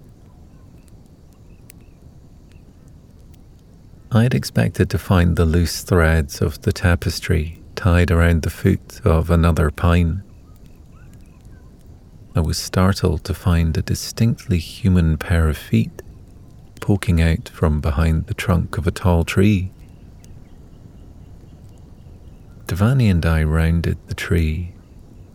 I 4.12 4.24
had 4.24 4.34
expected 4.34 4.90
to 4.90 4.98
find 4.98 5.36
the 5.36 5.46
loose 5.46 5.84
threads 5.84 6.42
of 6.42 6.64
the 6.64 6.74
tapestry 6.74 7.63
tied 7.84 8.10
around 8.10 8.44
the 8.44 8.50
foot 8.50 9.02
of 9.04 9.30
another 9.30 9.70
pine. 9.70 10.24
I 12.34 12.40
was 12.40 12.58
startled 12.58 13.26
to 13.26 13.34
find 13.34 13.78
a 13.78 13.82
distinctly 13.82 14.58
human 14.58 15.18
pair 15.18 15.50
of 15.50 15.58
feet 15.58 16.02
poking 16.80 17.22
out 17.22 17.50
from 17.50 17.82
behind 17.82 18.28
the 18.28 18.34
trunk 18.34 18.78
of 18.78 18.88
a 18.88 18.92
tall 18.92 19.26
tree. 19.26 19.70
Dhvani 22.68 23.12
and 23.12 23.26
I 23.26 23.44
rounded 23.44 23.98
the 24.08 24.16
tree, 24.16 24.72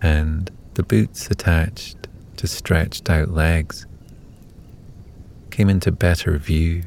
and 0.00 0.50
the 0.72 0.82
boots 0.82 1.30
attached 1.30 2.08
to 2.38 2.46
stretched 2.46 3.10
out 3.10 3.28
legs 3.28 3.84
came 5.50 5.68
into 5.68 5.92
better 5.92 6.38
view. 6.38 6.84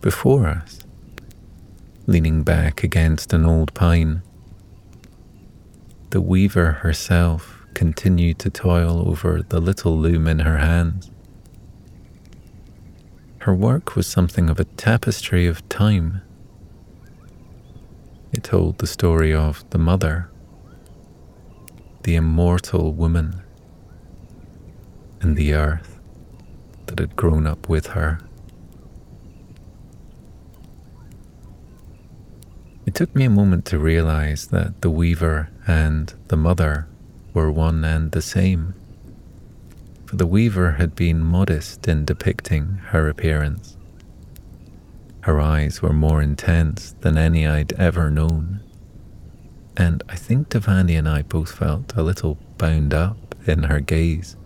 Before 0.00 0.48
us, 0.48 0.83
leaning 2.06 2.42
back 2.42 2.82
against 2.82 3.32
an 3.32 3.46
old 3.46 3.72
pine, 3.74 4.22
the 6.10 6.20
weaver 6.20 6.72
herself 6.72 7.64
continued 7.72 8.38
to 8.38 8.50
toil 8.50 9.08
over 9.08 9.42
the 9.42 9.60
little 9.60 9.98
loom 9.98 10.28
in 10.28 10.40
her 10.40 10.58
hands. 10.58 11.10
Her 13.38 13.54
work 13.54 13.96
was 13.96 14.06
something 14.06 14.48
of 14.48 14.60
a 14.60 14.64
tapestry 14.64 15.46
of 15.46 15.68
time. 15.68 16.22
It 18.32 18.44
told 18.44 18.78
the 18.78 18.86
story 18.86 19.34
of 19.34 19.68
the 19.70 19.78
mother, 19.78 20.30
the 22.02 22.16
immortal 22.16 22.92
woman, 22.92 23.42
and 25.20 25.36
the 25.36 25.54
earth 25.54 25.98
that 26.86 26.98
had 26.98 27.16
grown 27.16 27.46
up 27.46 27.68
with 27.68 27.88
her. 27.88 28.20
It 32.86 32.94
took 32.94 33.14
me 33.14 33.24
a 33.24 33.30
moment 33.30 33.64
to 33.66 33.78
realize 33.78 34.48
that 34.48 34.82
the 34.82 34.90
weaver 34.90 35.48
and 35.66 36.12
the 36.28 36.36
mother 36.36 36.86
were 37.32 37.50
one 37.50 37.82
and 37.82 38.12
the 38.12 38.20
same, 38.20 38.74
for 40.04 40.16
the 40.16 40.26
weaver 40.26 40.72
had 40.72 40.94
been 40.94 41.20
modest 41.20 41.88
in 41.88 42.04
depicting 42.04 42.80
her 42.88 43.08
appearance. 43.08 43.78
Her 45.22 45.40
eyes 45.40 45.80
were 45.80 45.94
more 45.94 46.20
intense 46.20 46.94
than 47.00 47.16
any 47.16 47.46
I'd 47.46 47.72
ever 47.72 48.10
known, 48.10 48.60
and 49.76 50.02
I 50.08 50.16
think 50.16 50.50
Dhvani 50.50 50.98
and 50.98 51.08
I 51.08 51.22
both 51.22 51.52
felt 51.52 51.96
a 51.96 52.02
little 52.02 52.36
bound 52.58 52.92
up 52.92 53.34
in 53.46 53.64
her 53.64 53.80
gaze. 53.80 54.36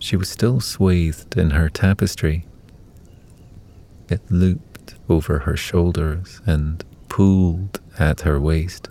She 0.00 0.16
was 0.16 0.28
still 0.28 0.60
swathed 0.60 1.36
in 1.36 1.50
her 1.50 1.68
tapestry. 1.68 2.44
It 4.08 4.20
looped 4.30 4.77
over 5.08 5.40
her 5.40 5.56
shoulders 5.56 6.40
and 6.46 6.84
pooled 7.08 7.80
at 7.98 8.22
her 8.22 8.40
waist. 8.40 8.88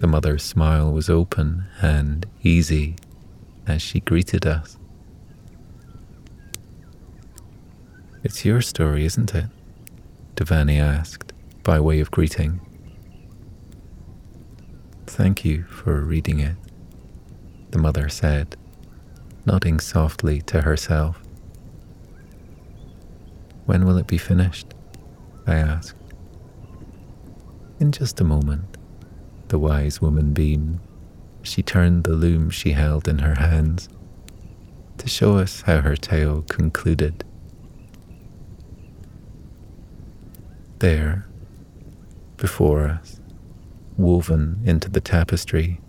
The 0.00 0.06
mother's 0.06 0.42
smile 0.42 0.92
was 0.92 1.08
open 1.08 1.66
and 1.80 2.26
easy 2.42 2.96
as 3.66 3.82
she 3.82 4.00
greeted 4.00 4.46
us. 4.46 4.76
It's 8.24 8.44
your 8.44 8.60
story, 8.60 9.04
isn't 9.04 9.34
it? 9.34 9.46
Dhvani 10.36 10.80
asked 10.80 11.32
by 11.62 11.78
way 11.80 12.00
of 12.00 12.10
greeting. 12.10 12.60
Thank 15.06 15.44
you 15.44 15.64
for 15.64 16.00
reading 16.00 16.40
it, 16.40 16.56
the 17.70 17.78
mother 17.78 18.08
said 18.08 18.56
nodding 19.44 19.80
softly 19.80 20.40
to 20.42 20.62
herself. 20.62 21.21
When 23.66 23.86
will 23.86 23.98
it 23.98 24.06
be 24.06 24.18
finished? 24.18 24.74
I 25.46 25.56
asked. 25.56 25.96
In 27.78 27.92
just 27.92 28.20
a 28.20 28.24
moment, 28.24 28.76
the 29.48 29.58
wise 29.58 30.00
woman 30.00 30.32
beamed. 30.32 30.80
She 31.42 31.62
turned 31.62 32.04
the 32.04 32.12
loom 32.12 32.50
she 32.50 32.72
held 32.72 33.08
in 33.08 33.18
her 33.18 33.34
hands 33.34 33.88
to 34.98 35.08
show 35.08 35.36
us 35.36 35.62
how 35.62 35.80
her 35.80 35.96
tale 35.96 36.42
concluded. 36.42 37.24
There, 40.78 41.26
before 42.36 42.86
us, 42.86 43.20
woven 43.96 44.60
into 44.64 44.88
the 44.88 45.00
tapestry, 45.00 45.80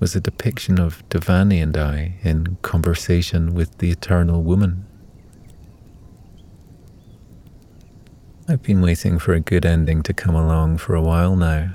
was 0.00 0.16
a 0.16 0.20
depiction 0.20 0.80
of 0.80 1.06
Dhvani 1.10 1.62
and 1.62 1.76
I 1.76 2.16
in 2.22 2.56
conversation 2.62 3.54
with 3.54 3.78
the 3.78 3.90
eternal 3.90 4.42
woman. 4.42 4.86
I've 8.48 8.62
been 8.62 8.82
waiting 8.82 9.20
for 9.20 9.34
a 9.34 9.40
good 9.40 9.64
ending 9.64 10.02
to 10.02 10.12
come 10.12 10.34
along 10.34 10.78
for 10.78 10.96
a 10.96 11.00
while 11.00 11.36
now. 11.36 11.74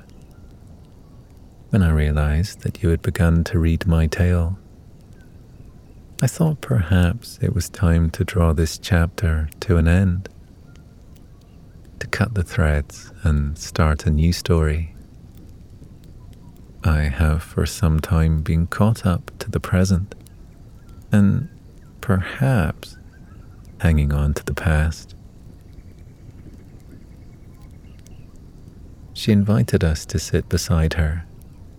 When 1.70 1.82
I 1.82 1.91
realized 1.91 2.59
that 2.61 2.84
you 2.84 2.89
had 2.89 3.01
begun 3.01 3.45
to 3.45 3.57
read 3.57 3.88
my 3.88 4.05
tale, 4.05 4.59
I 6.22 6.28
thought 6.28 6.59
perhaps 6.59 7.39
it 7.41 7.55
was 7.55 7.70
time 7.70 8.09
to 8.11 8.26
draw 8.26 8.51
this 8.51 8.78
chapter 8.78 9.49
to 9.61 9.78
an 9.78 9.88
end, 9.88 10.28
to 11.99 12.07
cut 12.07 12.34
the 12.34 12.43
threads 12.43 13.13
and 13.24 13.57
start 13.57 14.05
a 14.05 14.09
new 14.09 14.34
story. 14.34 14.93
I 16.84 17.03
have 17.03 17.43
for 17.43 17.65
some 17.65 18.01
time 18.01 18.41
been 18.41 18.68
caught 18.68 19.05
up 19.05 19.32
to 19.39 19.49
the 19.49 19.61
present 19.61 20.15
and 21.13 21.47
perhaps 22.01 22.97
hanging 23.80 24.11
on 24.11 24.34
to 24.34 24.43
the 24.43 24.53
past. 24.53 25.15
She 29.18 29.32
invited 29.32 29.84
us 29.84 30.05
to 30.05 30.20
sit 30.20 30.47
beside 30.47 30.93
her, 30.93 31.26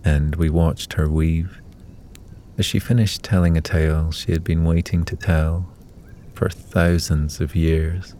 and 0.03 0.35
we 0.35 0.49
watched 0.49 0.91
her 0.93 1.09
weave 1.09 1.61
as 2.57 2.65
she 2.65 2.79
finished 2.79 3.23
telling 3.23 3.55
a 3.55 3.61
tale 3.61 4.11
she 4.11 4.33
had 4.33 4.43
been 4.43 4.65
waiting 4.65 5.05
to 5.05 5.15
tell 5.15 5.65
for 6.33 6.49
thousands 6.49 7.39
of 7.39 7.55
years. 7.55 8.13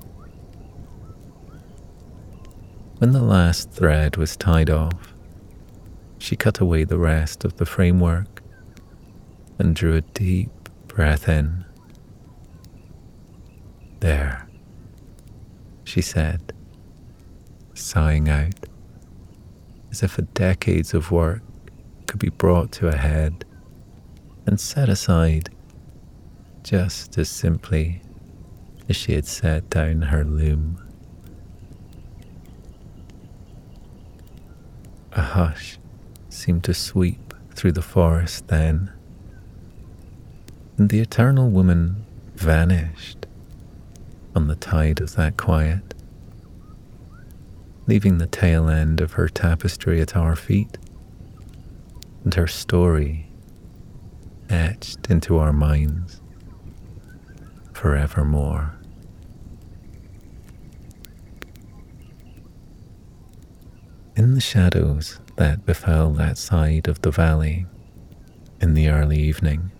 When 2.99 3.11
the 3.11 3.22
last 3.22 3.72
thread 3.72 4.15
was 4.15 4.38
tied 4.38 4.70
off, 4.70 5.13
she 6.17 6.38
cut 6.38 6.59
away 6.59 6.86
the 6.86 6.97
rest 6.97 7.43
of 7.43 7.57
the 7.57 7.65
framework 7.65 8.41
and 9.59 9.76
drew 9.76 9.97
a 9.97 10.01
deep 10.01 10.49
breath 10.88 11.28
in. 11.28 11.65
There, 13.99 14.47
she 15.84 16.01
said, 16.01 16.53
sighing 17.74 18.30
out, 18.30 18.68
as 19.91 20.03
if 20.03 20.19
decades 20.33 20.93
of 20.93 21.11
work 21.11 21.41
could 22.07 22.19
be 22.19 22.29
brought 22.29 22.71
to 22.71 22.87
a 22.87 22.95
head 22.97 23.45
and 24.45 24.59
set 24.59 24.89
aside 24.89 25.49
just 26.63 27.17
as 27.17 27.29
simply 27.29 28.01
as 28.87 28.95
she 28.95 29.13
had 29.13 29.25
set 29.25 29.69
down 29.69 30.03
her 30.03 30.23
loom. 30.23 30.83
A 35.11 35.21
hush 35.21 35.77
seemed 36.29 36.63
to 36.65 36.73
sweep 36.73 37.33
through 37.55 37.73
the 37.73 37.81
forest 37.81 38.47
then, 38.47 38.91
and 40.77 40.89
the 40.89 40.99
eternal 40.99 41.49
woman 41.49 42.05
vanished 42.35 43.25
on 44.35 44.47
the 44.47 44.55
tide 44.55 45.01
of 45.01 45.15
that 45.15 45.37
quiet, 45.37 45.93
leaving 47.89 48.19
the 48.19 48.27
tail 48.27 48.69
end 48.69 49.01
of 49.01 49.13
her 49.13 49.27
tapestry 49.27 49.99
at 49.99 50.15
our 50.15 50.35
feet 50.35 50.77
and 52.23 52.35
her 52.35 52.45
story 52.45 53.27
etched 54.47 55.09
into 55.09 55.39
our 55.39 55.51
minds 55.51 56.21
forevermore. 57.73 58.75
In 64.15 64.35
the 64.35 64.41
shadows 64.41 65.19
that 65.37 65.65
befell 65.65 66.11
that 66.11 66.37
side 66.37 66.87
of 66.87 67.01
the 67.01 67.09
valley 67.09 67.65
in 68.61 68.75
the 68.75 68.87
early 68.87 69.17
evening. 69.17 69.71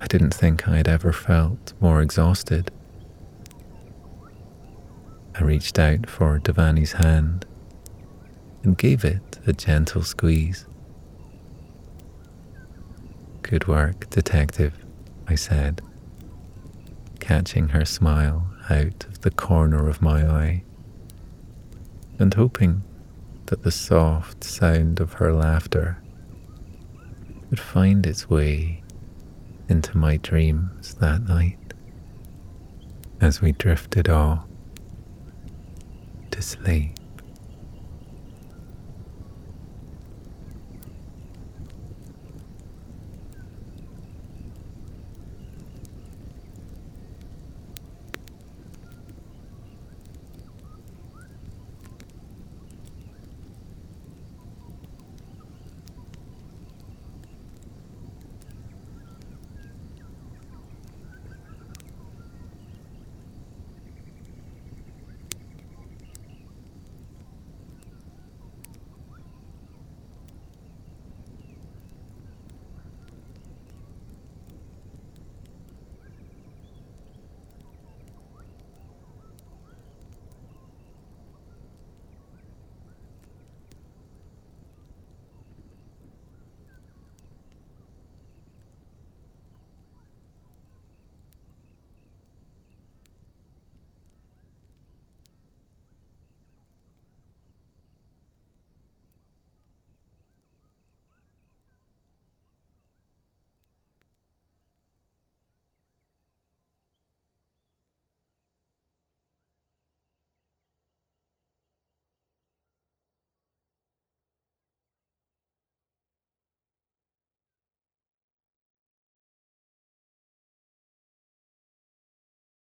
I 0.00 0.06
didn't 0.06 0.32
think 0.32 0.66
I'd 0.66 0.88
ever 0.88 1.12
felt 1.12 1.74
more 1.78 2.00
exhausted. 2.00 2.70
I 5.34 5.44
reached 5.44 5.78
out 5.78 6.08
for 6.10 6.38
Dhvani's 6.38 6.92
hand 6.92 7.46
and 8.62 8.76
gave 8.76 9.04
it 9.04 9.38
a 9.46 9.52
gentle 9.52 10.02
squeeze. 10.02 10.66
Good 13.40 13.66
work, 13.66 14.10
detective, 14.10 14.74
I 15.26 15.34
said, 15.34 15.80
catching 17.18 17.70
her 17.70 17.84
smile 17.84 18.46
out 18.68 19.04
of 19.06 19.22
the 19.22 19.30
corner 19.30 19.88
of 19.88 20.02
my 20.02 20.26
eye 20.26 20.64
and 22.18 22.34
hoping 22.34 22.82
that 23.46 23.62
the 23.62 23.70
soft 23.70 24.44
sound 24.44 25.00
of 25.00 25.14
her 25.14 25.32
laughter 25.32 25.98
would 27.50 27.60
find 27.60 28.06
its 28.06 28.28
way 28.28 28.82
into 29.68 29.96
my 29.96 30.18
dreams 30.18 30.94
that 30.96 31.22
night 31.22 31.58
as 33.20 33.40
we 33.40 33.52
drifted 33.52 34.08
off 34.08 34.46
to 36.32 36.42
sleep. 36.42 37.01